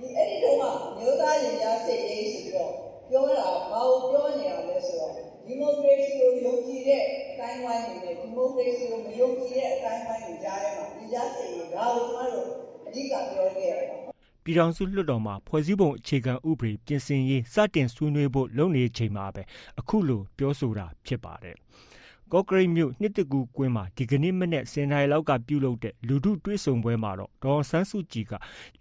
[0.00, 0.64] ဒီအဲ့ဒီတော့က
[0.96, 2.72] မျိုးသားရည်ရားစိတ်ရေးဆိုပြီးတော့
[3.08, 5.12] ပြောတာဘာကိုပြောနေရလဲဆိုတော့
[5.46, 12.48] ဒီမိုကရေစီကိုယုံကြည်တဲ့အတိုင်းဝိုင်းတွေနဲ့ဒီမိုကရေစီကိုမယုံကြည်တဲ့အတိုင်းဝိုင်းတွေကြားထဲမှာဒီကြားစိတ်ကိုဒါကိုကျွန်တော်တို့
[12.86, 13.99] အဓိကပြောခဲ့ရတယ်
[14.44, 19.42] ပြည်ထောင်စုလွှတ်တော်မှာ ဖွဲ့စည်းပုံအခြေခံဥပဒေပြင်ဆင်ရေး စတင်ဆွေးနွေးဖို့ လုပ်နေချိန်မှာပဲ
[19.80, 21.56] အခုလို ပြောဆိုတာဖြစ်ပါတယ်။
[22.32, 28.32] ကော့ကရိတ်မြို့ နှစ်တကူကွင်းမှာ ဒီကနေ့ မနက်10နာရီလောက်က ပြုလုပ်တဲ့ လူထုတွေ့ဆုံပွဲမှာတော့ ဒေါ်ဆန်းစုကြည်က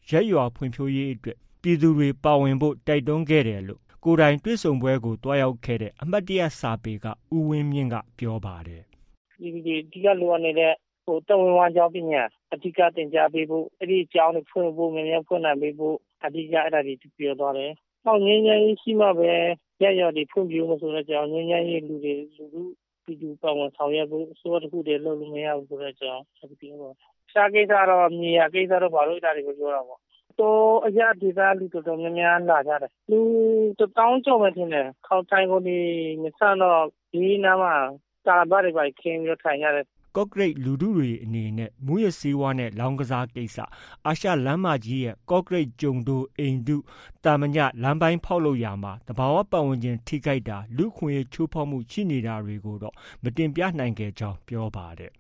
[0.10, 8.82] ရက်ရွာဖွံ့ဖြိုးရေးအတွက် ပြည်သူတွေ ပါဝင်ဖို့ တိုက်တွန်းခဲ့တယ်လို့ ကိုယ်တိုင်တွေ့ဆုံပွဲကိုတွားရောက်ခဲ့တဲ့ အမတ်တရစာပေက ဦးဝင်းမြင့်က ပြောပါတယ်။
[9.42, 10.74] ဒီဒီဒီကလိုနေတဲ့
[11.06, 17.72] ဟိုတဝန်ဝါကြောင်းပညာ အဓိကတင် जा ပေးဖို့အဲ့ဒီအကြောင်းတွေဖွင့်ဖို့မြန်မြန်ဖွင့်နိုင်ပေးဖို့အဓိကအဲ့ဒါတွေပြောသွားတယ်။
[18.06, 19.32] နောက်ငင်းငင်းရှိမှပဲ
[19.84, 22.64] ရရတွေဖွင့်ပြမဆိုတဲ့အကြောင်းငင်းငင်းရေးလူတွေလူလူ
[23.06, 26.96] ပြည်သူပါဝင်ဆောင်ရွက်ဖို့စိုးရတစ်ခုတည်းလုပ်လို့မရဘူးဆိုတဲ့အကြောင်းဆက်ပြောတော့
[27.34, 30.00] ရှားကိစ္စတော့မြေယာကိစ္စတော့ဘာလို့အဲ့ဒါတွေကိုပြောတာပေါ့
[30.40, 33.20] တော့အရာဒေသလူတော်တော်များများလာကြတယ်လူ
[33.80, 35.78] တပေါင်းကျော်ပဲထင်တယ်ခေါက်တိုင်းကိုဒီ
[36.22, 36.84] မဆန်တော့
[37.14, 37.74] ဒီနားမှာ
[38.28, 39.86] တာဘာတွေပဲခင်းပြီးထိုင်ရတယ်
[40.16, 43.58] ကော့ဂရိတ်လူထုတွေအနေနဲ့ မူရစီဝါနဲ့ လောင်းကစားကိစ္စ
[44.06, 46.78] အာရှလမ်းမကြီးရဲ့ ကော့ဂရိတ် ကျုံတို့အိမ်တု
[47.24, 52.94] တာမည လမ်းပိုင်းဖောက်လို့ရမှာတဘာဝပတ်ဝန်းကျင် ထိခိုက်တာ လူခွင့်ချိုးဖောက်မှု ရှိနေတာတွေကိုတော့
[53.24, 55.12] မတင်ပြနိုင်ခဲ့ကြောင်း ပြောပါတယ်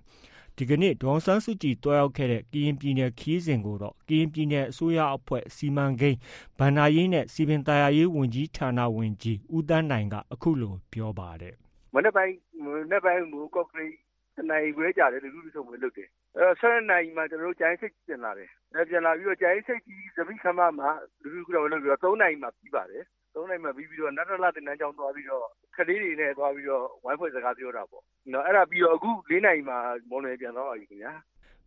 [0.56, 6.17] ဒီကနေ့ ဒေါန်ဆန်းစုကြည်တွားရောက်ခဲ့တဲ့ ကရင်ပြည်နယ်ခီးစဉ်ကိုတော့ ကရင်ပြည်နယ် အစိုးရအဖွဲ့ စီမံကိန်း
[6.60, 11.56] ဗန္ဒာရေးနဲ့စီပင်သားရေး ဝန်ကြီးဌာန ဝန်ကြီး ဦးတန်းနိုင်က အခုလို ပြောပါတယ်
[11.93, 13.93] မနေ့ပိုင်းမနေ့ပိုင်းမူကော့ကရိတ်
[14.39, 20.89] တနိုင်ခွဲကြတယ်လူလူဆုံးပဲလုပ်တယ်အဲတော့ဆက်နိုင်မှာကျွန်တော်တို့ကြိုင်းစိတ်ပြင်လာတယ်အဲပြင်လာပြီးတော့ကြိုင်းစိတ်ကြီးသမိခမမှာ
[21.21, 29.78] လူလူကတော့လုပ်ပြီးတော့3နိုင်မှာပြီးပါတယ်3နိုင်မှာပြီးပြီးတော့နတ်တလတင်နန်းကြောင်းသွားပြီးတော့ခလေးတွေနဲ့သွားပြီးတော့ဝိုင်းဖွဲ့စကားပြောတာပေါ့နော်အဲ့ဒါပြီးတော့အခု၄နိုင်မှာ
[30.10, 31.13] မော်နယ်ပြန်တော့ပြီခင်ဗျာ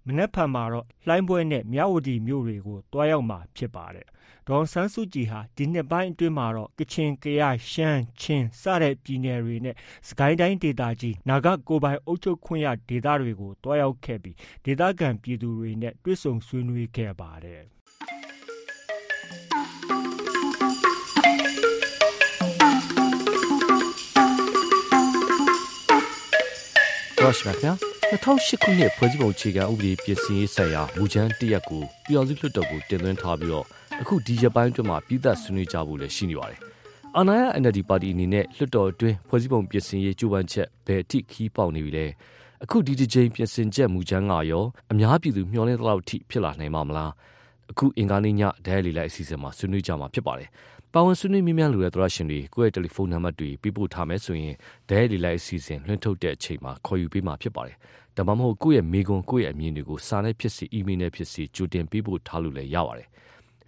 [0.06, 4.06] မနက်ဖြန်မှာတော့လှိုင်းပွဲနဲ့မြဝတီမြို့တွေကိုတွားရောက်မှာဖြစ်ပါတယ်။
[4.48, 9.74] ဒေါ်ဆန်းစုကြည်ဟာ ဒီနှစ်ပိုင်းအတွင်းမှာတော့ ကချင်၊ကယား၊ရှမ်း၊ချင်း စတဲ့ပြည်နယ်တွေနဲ့
[10.06, 17.62] စစ်ကိုင်းတိုင်းဒေသကြီး နာဂကိုယ်ပိုင်အုပ်ချုပ်ခွင့်ရဒေသတွေကိုတွားရောက်ခဲ့ပြီး ဒေသခံပြည်သူတွေနဲ့ တွေ့ဆုံဆွေးနွေးခဲ့ပါတယ်။
[27.22, 33.66] Rush ပါခင်ဗျာ2008ခုနှစ် ဖွဲ့စည်းပုံအခြေခံဥပဒေ ပြင်ဆင်ရေးဆိုင်ရာ မူကြမ်းတရက်ကို ပြည်အောင်စုလွှတ်တော်ကို တင်သွင်းထားပြီးတော့
[34.00, 36.58] အခုဒီရက်ပိုင်းအတွင်းမှာပြည်သက်ဆွေးနွေးကြဖို့လည်းရှိနေပါတယ်။
[37.16, 42.06] အာဏာရ NLD ပါတီအနေနဲ့လွှတ်တော်အတွင်းဖွဲ့စည်းပုံပြင်ဆင်ရေးကြိုးပမ်းချက်ဘယ်အထိခီးပေါက်နေပြီလဲ။
[42.64, 47.10] အခုဒီတစ်ချိန်ပြင်ဆင်ချက်မူကြမ်းကရောအများပြည်သူမျှော်လင့်သလောက်ထိဖြစ်လာနိုင်မှာမလား။
[47.70, 50.48] အခုအင်္ဂါနေ့ညဒဲလီလိုက်အစီအစဉ်မှာဆွေးနွေးကြမှာဖြစ်ပါတယ်။
[50.92, 54.54] ပါဝင်ဆွေးနွေးမြများလိုတဲ့သရရှင်တွေကိုယ့်ရဲ့တယ်လီဖုန်းနံပါတ်တွေပေးပို့ထားမယ်ဆိုရင်
[54.90, 57.76] ဒဲလီလိုက်အစီအစဉ်လွှင့်ထုတ်တဲ့အချိန်မှာခေါ်ယူပေးမှာဖြစ်ပါတယ်။
[58.16, 63.08] ဒါမှမဟုတ်ကိုယ့်ရဲ့မေကွန်ကိုယ့်ရဲ့အမြင်တွေကိုစာနဲ့ဖြစ်စီအီးမေးလ်နဲ့ဖြစ်စီကြိုတင်ပေးပို့ထားလို့လည်းရပါတယ်။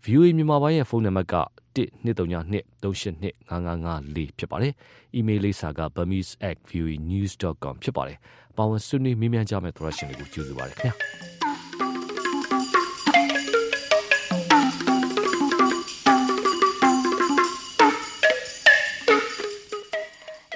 [0.04, 1.36] VOA မြန်မာပိုင်းရဲ့ဖုန်းနံပါတ်က
[1.76, 4.72] 12329825554ဖြစ်ပါတယ်။
[5.18, 8.18] email လိပ်စာက burmese@voanews.com ဖြစ်ပါတယ်။
[8.56, 10.94] ပါဝင်ဆွေးနွေးမြများကြမဲ့သရရှင်တွေကိုကျေးဇူးပါတယ်ခင်ဗျာ။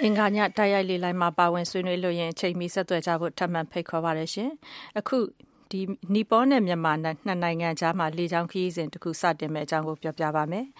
[0.08, 4.50] င်္ဂါညတိုက်ရိုက်လေလိုင်းမှာပါဝင်ဆွေးနွေးလို့ရင်အချိန်မီဆက်သွယ်ကြဖို့ထပ်မံဖိတ်ခေါ်ပါရရှင်။
[4.98, 5.24] အခုဒီ
[6.14, 10.66] နီပေါနဲ့ မြန်မာ နှစ်နိုင်ငံကြားမှာလေကြောင်းခရီးစဉ်တစ်ခု စတင်မဲ့အကြောင်းကိုပြောပြပါမယ်။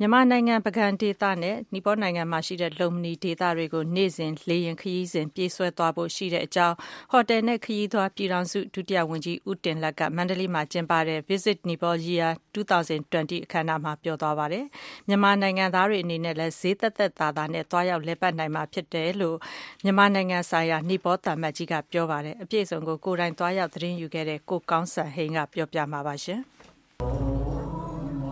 [0.00, 6.76] မြန်မာနိုင်ငံ ပုဂံဒေသနဲ့ နီပေါနိုင်ငံမှာရှိတဲ့ လုံမနီဒေသတွေကို နေ့စဉ် လေယာဉ်ခရီးစဉ် ပြေးဆွဲသွားဖို့ ရှိတဲ့အကြောင်း
[7.12, 14.64] ဟိုတယ်နဲ့ ခရီးသွား ပြည်ထောင်စု ဒုတိယဝန်ကြီး ဦးတင်လတ်က မန္တလေးမှာ ကျင်းပတဲ့ Visit Nepal Year 2020 အခမ်းအနားမှာ ပြောသွားပါတယ်။
[15.08, 19.36] မြန်မာနိုင်ငံသားတွေ အနေနဲ့လည်း ဈေးသက်သက်သာသာနဲ့ သွားရောက် လည်ပတ်နိုင်မှာ ဖြစ်တယ်လို့
[19.84, 26.42] မြန်မာနိုင်ငံဆိုင်ရာ နီပေါသံမတ်ကြီးက ပြောပါတယ်။အပြည့်အစုံကို ကိုယ်တိုင်သွားရောက် သတင်းယူခဲ့တဲ့ ကိုကောင်းစံဟိန်းက ပြောပြမှာပါရှင်။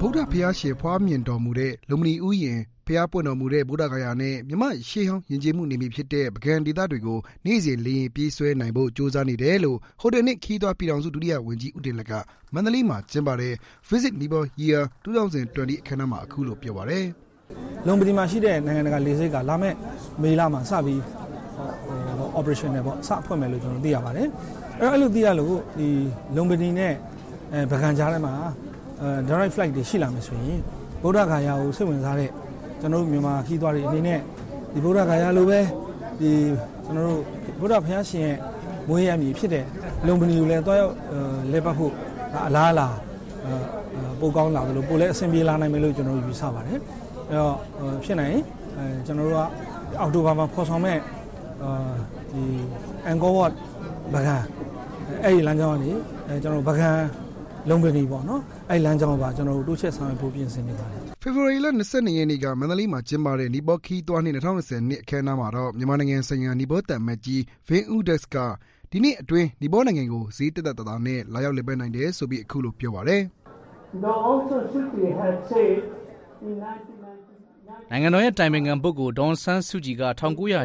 [0.02, 12.12] ဗုဒ္ဓဘုရားရှင်ဖွားမြင်တော်မူတဲ့လုံမဏီဥယျာဉ်ဘုရားပွင့်တော်မူတဲ့ဗုဒ္ဓဂယာနဲ့မြမရှေးဟောင်းယဉ်ကျေးမှုနေမည်ဖြစ်တဲ့ပကံဒေသတွေကိုနေ့စဉ်လေရင်ပြေးဆွဲနိုင်ဖို့ကြိုးစားနေတယ်လို့ဟိုတယ်နှင့်ခီးသွွားပြည်တော်စုဒုတိယဝန်ကြီးဦးတင်လက်က
[12.54, 13.54] မန္တလေးမှာကျင်းပတဲ့
[13.88, 17.04] Visit Nepal Year 2020အခမ်းအနားမှာအခုလိုပြောပါတယ်
[17.86, 19.74] လုံပဒီမှာရှိတဲ့နိုင်ငံတကာလေဆိပ်ကလာမဲ့
[20.22, 21.00] မေလမှာစပြီး
[22.38, 24.28] operation နဲ့ပေါ့စဖွင့်မယ်လို့ကျွန်တော်သိရပါတယ်
[24.78, 25.88] အဲ့တော့အဲ့လိုသိရလို့ဒီ
[26.36, 26.92] လုံပဒီနဲ့
[27.52, 28.69] အဲပကံကြားထဲမှာအဲ
[29.28, 30.60] direct flight တွေရှိလာမယ်ဆိုရင်
[31.02, 32.30] ဗုဒ္ဓဂါယာကိုစိတ်ဝင်စားတဲ့
[32.80, 34.20] ကျွန်တော်တို့မြန်မာခီးသွားတွေအနေနဲ့
[34.72, 35.60] ဒီဗုဒ္ဓဂါယာလိုပဲ
[36.20, 36.30] ဒီ
[36.84, 37.20] ကျွန်တော်တို့
[37.60, 38.36] ဗုဒ္ဓဘုရားရှင်ရဲ့
[38.88, 39.64] မွေးရမည်ဖြစ်တဲ့
[40.06, 40.94] လုံပဏီကိုလည်းတွားရောက်
[41.52, 41.92] လဲပတ်ဖို့
[42.46, 42.88] အလားအလာ
[44.20, 46.78] ပိုကောင်းလာတယ်လို့ပိုလည်းအဆင်ပြေလာနိုင်မယ်လို့ကျွန်တော်တို့ယူဆပါတယ်
[47.28, 47.56] အဲတော့
[48.04, 48.38] ဖြစ်နိုင်
[48.76, 49.42] အဲကျွန်တော်တို့က
[50.00, 50.98] အောက်တိုဘာမှာဖော်ဆောင်မဲ့
[51.62, 51.92] အာ
[52.32, 52.42] ဒီ
[53.06, 53.52] အန်ကောဝတ်
[54.14, 54.44] ဘဂန်
[55.24, 55.90] အဲ့ဒီလမ်းကြောင်းကနေ
[56.26, 56.98] အဲကျွန်တော်ဘဂန်
[57.68, 68.37] လုံပဏီပေါ့နော်အဲ့လမ်းကြောင်းပါကျွန်တော်တို့တိုးချက်ဆောင်ရွက်ဖို့ပြင်ဆင်နေပါတယ်ဖေဖော်ဝါရီလ22ရက်နေ့ကမန္တလေးမှာကျင်းပတဲ့နီဘောခီသွားနှစ်2020နှစ်အခမ်းအနားမှာတော့မြန်မာနိုင်ငံဆိုင်ရာနီဘောတန်မတ်ကြီးဗင်ဦးဒက်စ်က
[68.90, 73.23] ဒီနေ့အတွင်းနီဘောနိုင်ငံကိုဈေးတက်တက်တာနဲ့လာရောက်လည်ပတ်နိုင်တယ်ဆိုပြီးအခုလိုပြောပါတယ်
[77.90, 80.05] နိုင်ငံတော်ရဲ့တိုင်ပင်ခံပုဂ္ဂိုလ်ဒေါန်ဆန်းစုကြည်က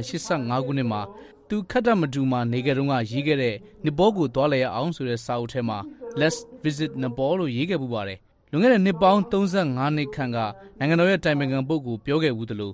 [0.05, 1.01] 1985ခုနှစ်မှာ
[1.49, 3.55] သူခတ်တမတူမှာနေကြတော့ကရေးခဲ့တဲ့
[3.85, 5.79] နီပေါကိုသွားလဲရအောင်ဆိုတဲ့စာအုပ်ထဲမှာ
[6.21, 8.19] Let's visit Nepal လို့ရေးခဲ့ပူပါတယ်
[8.51, 10.37] လွန်ခဲ့တဲ့နှစ်ပေါင်း35နှစ်ခန့်က
[10.79, 12.73] နိုင်ငံတော်ရဲ့တိုင်ပင်ခံပုဂ္ဂိုလ်ပြောခဲ့ဘူးတလို့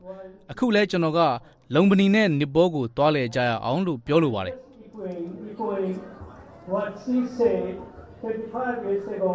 [0.52, 1.20] အခုလဲကျွန်တော်က
[1.76, 4.56] လုံပနီနဲ့နီပေါကိုသွားလဲကြရအောင်လို့ပြောလိုပါတယ်
[6.74, 7.64] what she said
[8.22, 9.32] 35 years ago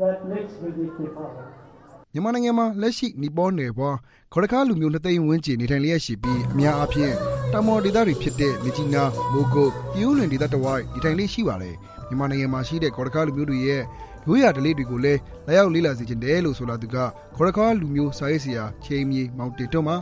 [0.00, 1.30] that let's visit Nepal
[2.12, 3.96] မြန်မာနိုင်ငံမှာလက်ရှိနီပေါနယ်ပွား
[4.32, 7.14] ခေါ်တကားလူမျိုးနှစ်သိန်းဝန်းကျင်နေထိုင်လျက်ရှိပြီးအများအားဖြင့်
[7.52, 11.76] တောင်ပေါ်ဒေသတွေဖြစ်တဲ့မြကြီးနားမိုးကုတ်ပြိုးလွင်ဒေသတဝိုက်နေထိုင်လျက်ရှိပါတယ်
[12.12, 13.82] မြန်မာနိုင်ငံမှာရှိတဲ့ခေါ်တကားလူမျိုးတွေရဲ့
[14.26, 16.96] ရိုးရာဓလေ့တွေကိုလည်းလာရောက်လေ့လာစေချင်တယ်လို့ဆိုလာသူက
[17.36, 19.96] ခေါ်တကားလူမျိုးစာရေးဆရာချိန်မြေမောင်တေတွန်းမှာ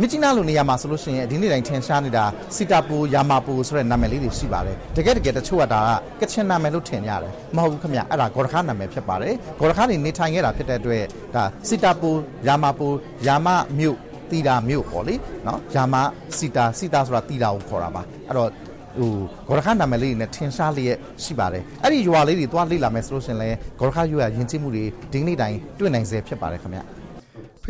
[0.00, 2.24] မြစ်ကြီးနားလိုနေရာမှာဆိုလို့ရှိရင်ဒီနေ့တိုင်းထင်ရှားနေတာ
[2.56, 5.80] စီတာပူယာမာပူဆိုတဲ့နာမည်လေးတွေရှိပါတယ်တကယ်တကယ်တချို့ကဒါ
[6.20, 11.04] ကကချင်နာမည်လို့ထင်ကြတယ်မဟုတ်ဘူးခင်ဗျအဲ့ဒါဂေါ်ရခါနာမည်ဖြစ်ပါတယ်ဂေါ်ရခါနေနေထိုင်ခဲ့တာဖြစ်တဲ့အတွက်
[11.34, 12.10] ဒါစီတာပူ
[12.46, 12.88] ယာမာပူ
[13.26, 13.98] ယာမမြို့
[14.30, 15.14] တီတာမြို့ပေါ့လေ
[15.46, 15.94] နော်ယာမ
[16.38, 18.50] စီတာစီတာဆိုတာတီတာကိုခေါ်တာပါအဲ့တော့
[18.98, 19.12] ဟို
[19.48, 26.80] ဂေါ်ရခနာမည်လေးနဲ့ထင်ရှားလျက်ရှိပါတယ်အဲ့ဒီရွာလေးတွေသွားလေ့လာမယ်ဆိုလို့ရှင်လဲဂေါ်ရခရွာယဉ်ကျေးမှုတွေဒီနေ့တိုင်းတွေ့နိုင်စေဖြစ်ပါတယ်ခင်ဗျ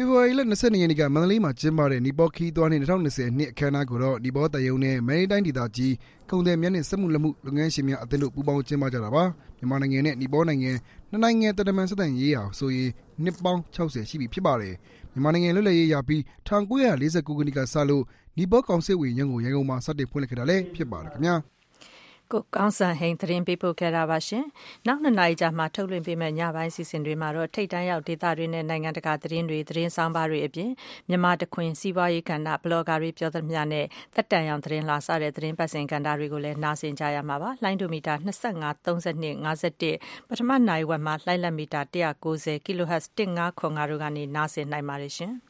[0.01, 5.95] ဖေဖော်ဝါရီလ22ရက်နေ့ကမန္တလေးမှာကျင်းပတဲ့နီပေါခီးသွားနေ2020နှစ်အခမ်းအနားကိုတော့နီပေါတယုံနဲ့မန်တိုင်းဒေသကြီး
[6.31, 9.25] ကုံတယ်မြတ်နဲ့စက်မှုလက်မှုလုပ်ငန်းရှင်များအသင်းတို့ပူးပေါင်းကျင်းပကြတာပါ
[9.59, 10.73] မြန်မာနိုင်ငံနဲ့နီပေါနိုင်ငံ
[11.11, 12.91] နှစ်နိုင်ငံတရမန်စတဲ့ရေးရာဆိုရင်
[13.25, 14.75] နှစ်ပေါင်း60ရှိပြီဖြစ်ပါတယ်
[15.13, 18.05] မြန်မာနိုင်ငံလွတ်လပ်ရေးရပြီး1949ခုနှစ်ကစလို့
[18.39, 21.35] နီပေါကောင်စစ်ဝင်ရုံးကိုရန်ကုန်မှာစတင်ဖွင့်လှစ်ခဲ့တာလည်းဖြစ်ပါတယ်ခင်ဗျာ
[22.33, 24.45] ကိုကောင်းစံဟိန်သတင်းပေးပို့ခဲ့တာပါရှင်။
[24.87, 30.71] နောက်နှစ်နာရီကြာမှထုတ်လွှင့်ပေးမယ့်ညပိုင်းစီစဉ်တွေမှာတော့ထိတ်တန်းရောက်ဒေသတွေနဲ့နိုင်ငံတကာသတင်းတွေသတင်းဆောင်ပါတွေအပြင်
[31.09, 45.35] မြန်မာတခွင်စီးပွားရေးကဏ္ဍဘလော့ဂါတွေပြောသမျှနဲ့သက်တမ်းရောင်သတင်းလာစတဲ့သတင်းပတ်စဉ်ကဏ္ဍတွေကိုလည်းနားဆင်ကြရမှာပါ။လိုင်းဒိုမီတာ25 32 51ပထမနိုင်ဝက်မှာလိုင်းလက်မီတာ190 kHz 1505တို့ကနေနားဆင်နိုင်ပါတယ်ရှင်။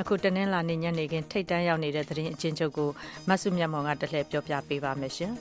[0.00, 2.88] အခုတနင်္လာနေ့ညနေခင်းထိတ်တန်းရောက်နေတဲ့သတင်းအချင်းချုပ်ကို
[3.28, 5.32] မဆုမြတ်မောင်ကတလှည့်ပြောပြပေးပါမယ်ရှင်။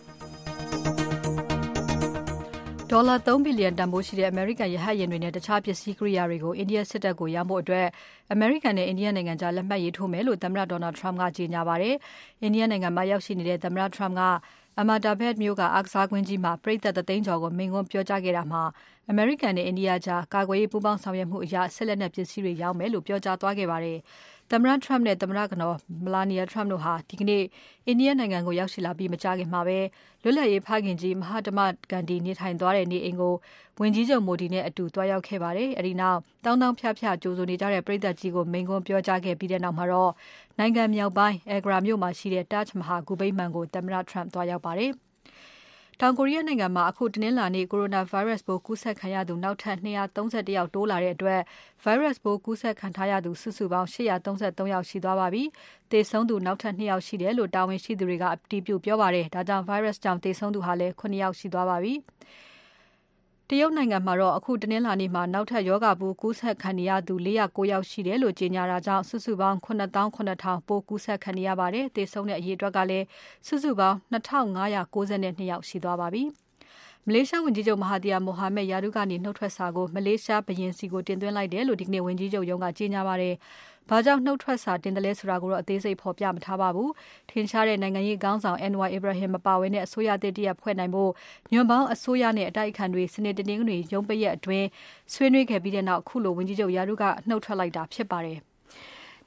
[2.90, 7.88] ဒေါ်လာ3ဘီလီယံတန်ဖိုးရှိတဲ့အမေရိကန်ရဟတ်ယာဉ်တွေနဲ့တခြားပစ္စည်းကိရိယာတွေကိုအိန္ဒိယစစ်တပ်ကိုရောင်းဖို့အတွက်
[8.32, 11.96] အမေရိကန်နဲ့အိန္ဒိယနိုင်ငံကြားလက်မှတ်ရေးထိုးမယ်လို့သမ္မတဒေါ်နယ်ထရမ့်ကကြေညာပါတယ်။
[12.42, 14.22] အိန္ဒိယနိုင်ငံမှာရောက်ရှိနေတဲ့သမ္မတထရမ့်က
[14.80, 18.64] အမာတာဘတ်မြို့ကအားကစားကွင်းကြီးမှာပြည်သက်သိန်းကျော်ကိုမိန့်ခွန်းပြောကြားခဲ့တာမှာ
[19.10, 23.98] အမေရိကန်နဲ့အိန္ဒိယကြားကာကွယ်ရေးပူးပေါင်းဆောင်ရွက်မှုအရဆက်လက်နဲ့ပစ္စည်းတွေရောင်းမယ်လို့ပြောကြားသွားခဲ့ပါတယ်။
[24.52, 27.44] သမ္မတ Trump နဲ့ သမ္မတကတော် Melania Trump တို့ဟာ ဒီကနေ့
[27.86, 29.80] အိန္ဒိယနိုင်ငံကို ရောက်ရှိလာပြီး မကြာခင်မှာပဲ
[30.24, 31.60] လွတ်လပ်ရေးဖခင်ကြီးမဟာတမ
[31.92, 33.34] ဂန္ဒီနေထိုင်သွားတဲ့ နေအိမ်ကို
[33.80, 40.12] ဝန်ကြီးချုပ်မိုဒီနဲ့အတူတွားရောက်ခဲ့ပါတယ်။အဲဒီနောက်တောင်းတောင်းဖြားဖြားကြိုးဆိုနေကြတဲ့ပြည်သက်ကြီးကို မိန်ကွန်းပြောကြားခဲ့ပြီးတဲ့နောက်မှာတော့
[40.60, 44.94] နိုင်ငံမြောက်ပိုင်း Agra မြို့မှာရှိတဲ့ Taj Mahal ဂူဗိမာန်ကို သမ္မတ Trump တွားရောက်ပါတယ်။
[46.02, 51.42] တောင်ကိုရီးယားနိုင်ငံမှာ အခုတနင်္လာနေ့ Coronavirus ပိုးကူးစက်ခံရသူ နောက်ထပ်231ယောက်တိုးလာတဲ့အတွက်
[51.84, 55.44] Virus ပိုးကူးစက်ခံထားရသူ စုစုပေါင်း833ယောက်ရှိသွားပါပြီ။
[55.92, 61.94] သေဆုံးသူ နောက်ထပ်2ယောက်ရှိတယ်လို့ တာဝန်ရှိသူတွေက အတည်ပြုပြောပါတယ်။ဒါကြောင့် Virus ကြောင့် သေဆုံးသူဟာလည်း9ယောက်ရှိသွားပါပြီ။
[63.52, 73.06] တရုတ်နိုင်ငံမှာတော့ အခုတနင်္လာနေ့မှာ နောက်ထပ်ယောဂပိုးကူးစက်ခံရသူ409ယောက်ရှိတယ်လို့ ကြေညာတာကြောင့် စုစုပေါင်း8900ပိုးကူးစက်ခံရပါတယ်။သေဆုံးတဲ့အရေအတွက်ကလည်း
[73.48, 74.74] စုစုပေါင်း2592
[75.52, 76.24] ယောက်ရှိသွားပါပြီ။
[77.08, 83.34] မလေးရှားဝန်ကြီးချုပ်မဟာတီယာမိုဟာမက်ယာဒူကနေနှုတ်ထွက်စာကိုမလေးရှားဘရင်စီကိုတင်သွင်းလိုက်တယ်လို့ဒီကနေ့ဝန်ကြီးချုပ်ရုံးကကြေညာပါတယ်။
[83.90, 86.90] ဘာကြောင့်နှုတ်ထွက်စာတင်တယ်လဲဆိုတာကိုတော့အသေးစိတ်ဖော်ပြမထားပါဘူး။
[87.30, 91.12] ထင်ရှားတဲ့နိုင်ငံရေးခေါင်းဆောင် Anwar Ibrahim မပါဝင်တဲ့အစိုးရသစ်တရပ်ဖွဲ့နိုင်ဖို့
[91.52, 94.68] ညွန့်ပေါင်းအစိုးရနဲ့အတိုက်အခံတွေစနေတနင်္ဂနွေရုံးပရက်အတွင်း
[95.14, 98.40] ဆွေးနွေးခဲ့ပြီးတဲ့နောက်ခုလိုဝန်ကြီးချုပ်ယာရုကနှုတ်ထွက်လိုက်တာဖြစ်ပါတယ်။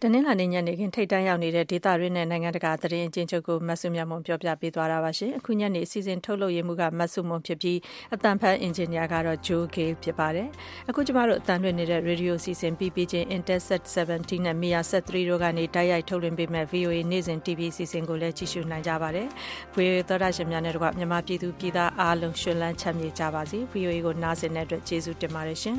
[0.05, 7.79] တနင်္လာနေ့ညနေခင်းထိပ်တန်းရောက်နေတဲ့ဒေသတွင်းနဲ့နိုင်ငံတကာသတင်းအကျဉ်းချုပ်ကိုမဆုမြတ်မွန်ပြောပြပေးသွားတာပါရှင်။အခုညနေအစီအစဉ်ထုတ်လုပ်ရမှုကမဆုမွန်ဖြစ်ပြီး
[8.15, 10.49] အတန်ဖန်အင်ဂျင်နီယာကတော့ Joe Gale ဖြစ်ပါတယ်။
[10.89, 19.29] အခုကျမတို့အတန်လွှင့်နေတဲ့ radio အစီအစဉ်ပြီးပြီးချင်း Interset 17နဲ့ Mia Set 3တို့ကနေတိုက်ရိုက်ထုတ်လွှင့်ပေးမဲ့ VOA နေ့စဉ် TV အစီအစဉ်ကိုလည်းကြည့်ရှုနိုင်ကြပါတယ်။
[19.75, 25.79] VOA သောတာရှင်များနဲ့တကွမြန်မာပြည်သူပြည်သားအားလုံးရှင်လန်းချမ်းမြေ့ကြပါစေ။ VOA ကိုနားဆင်တဲ့အတွက်ကျေးဇူးတင်ပါတယ်ရှင်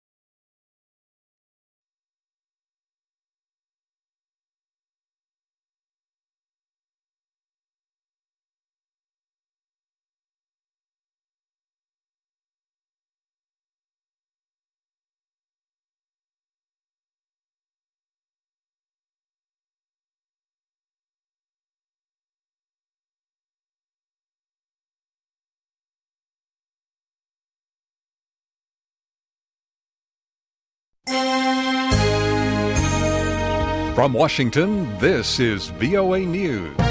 [34.01, 36.90] From Washington, this is VOA News.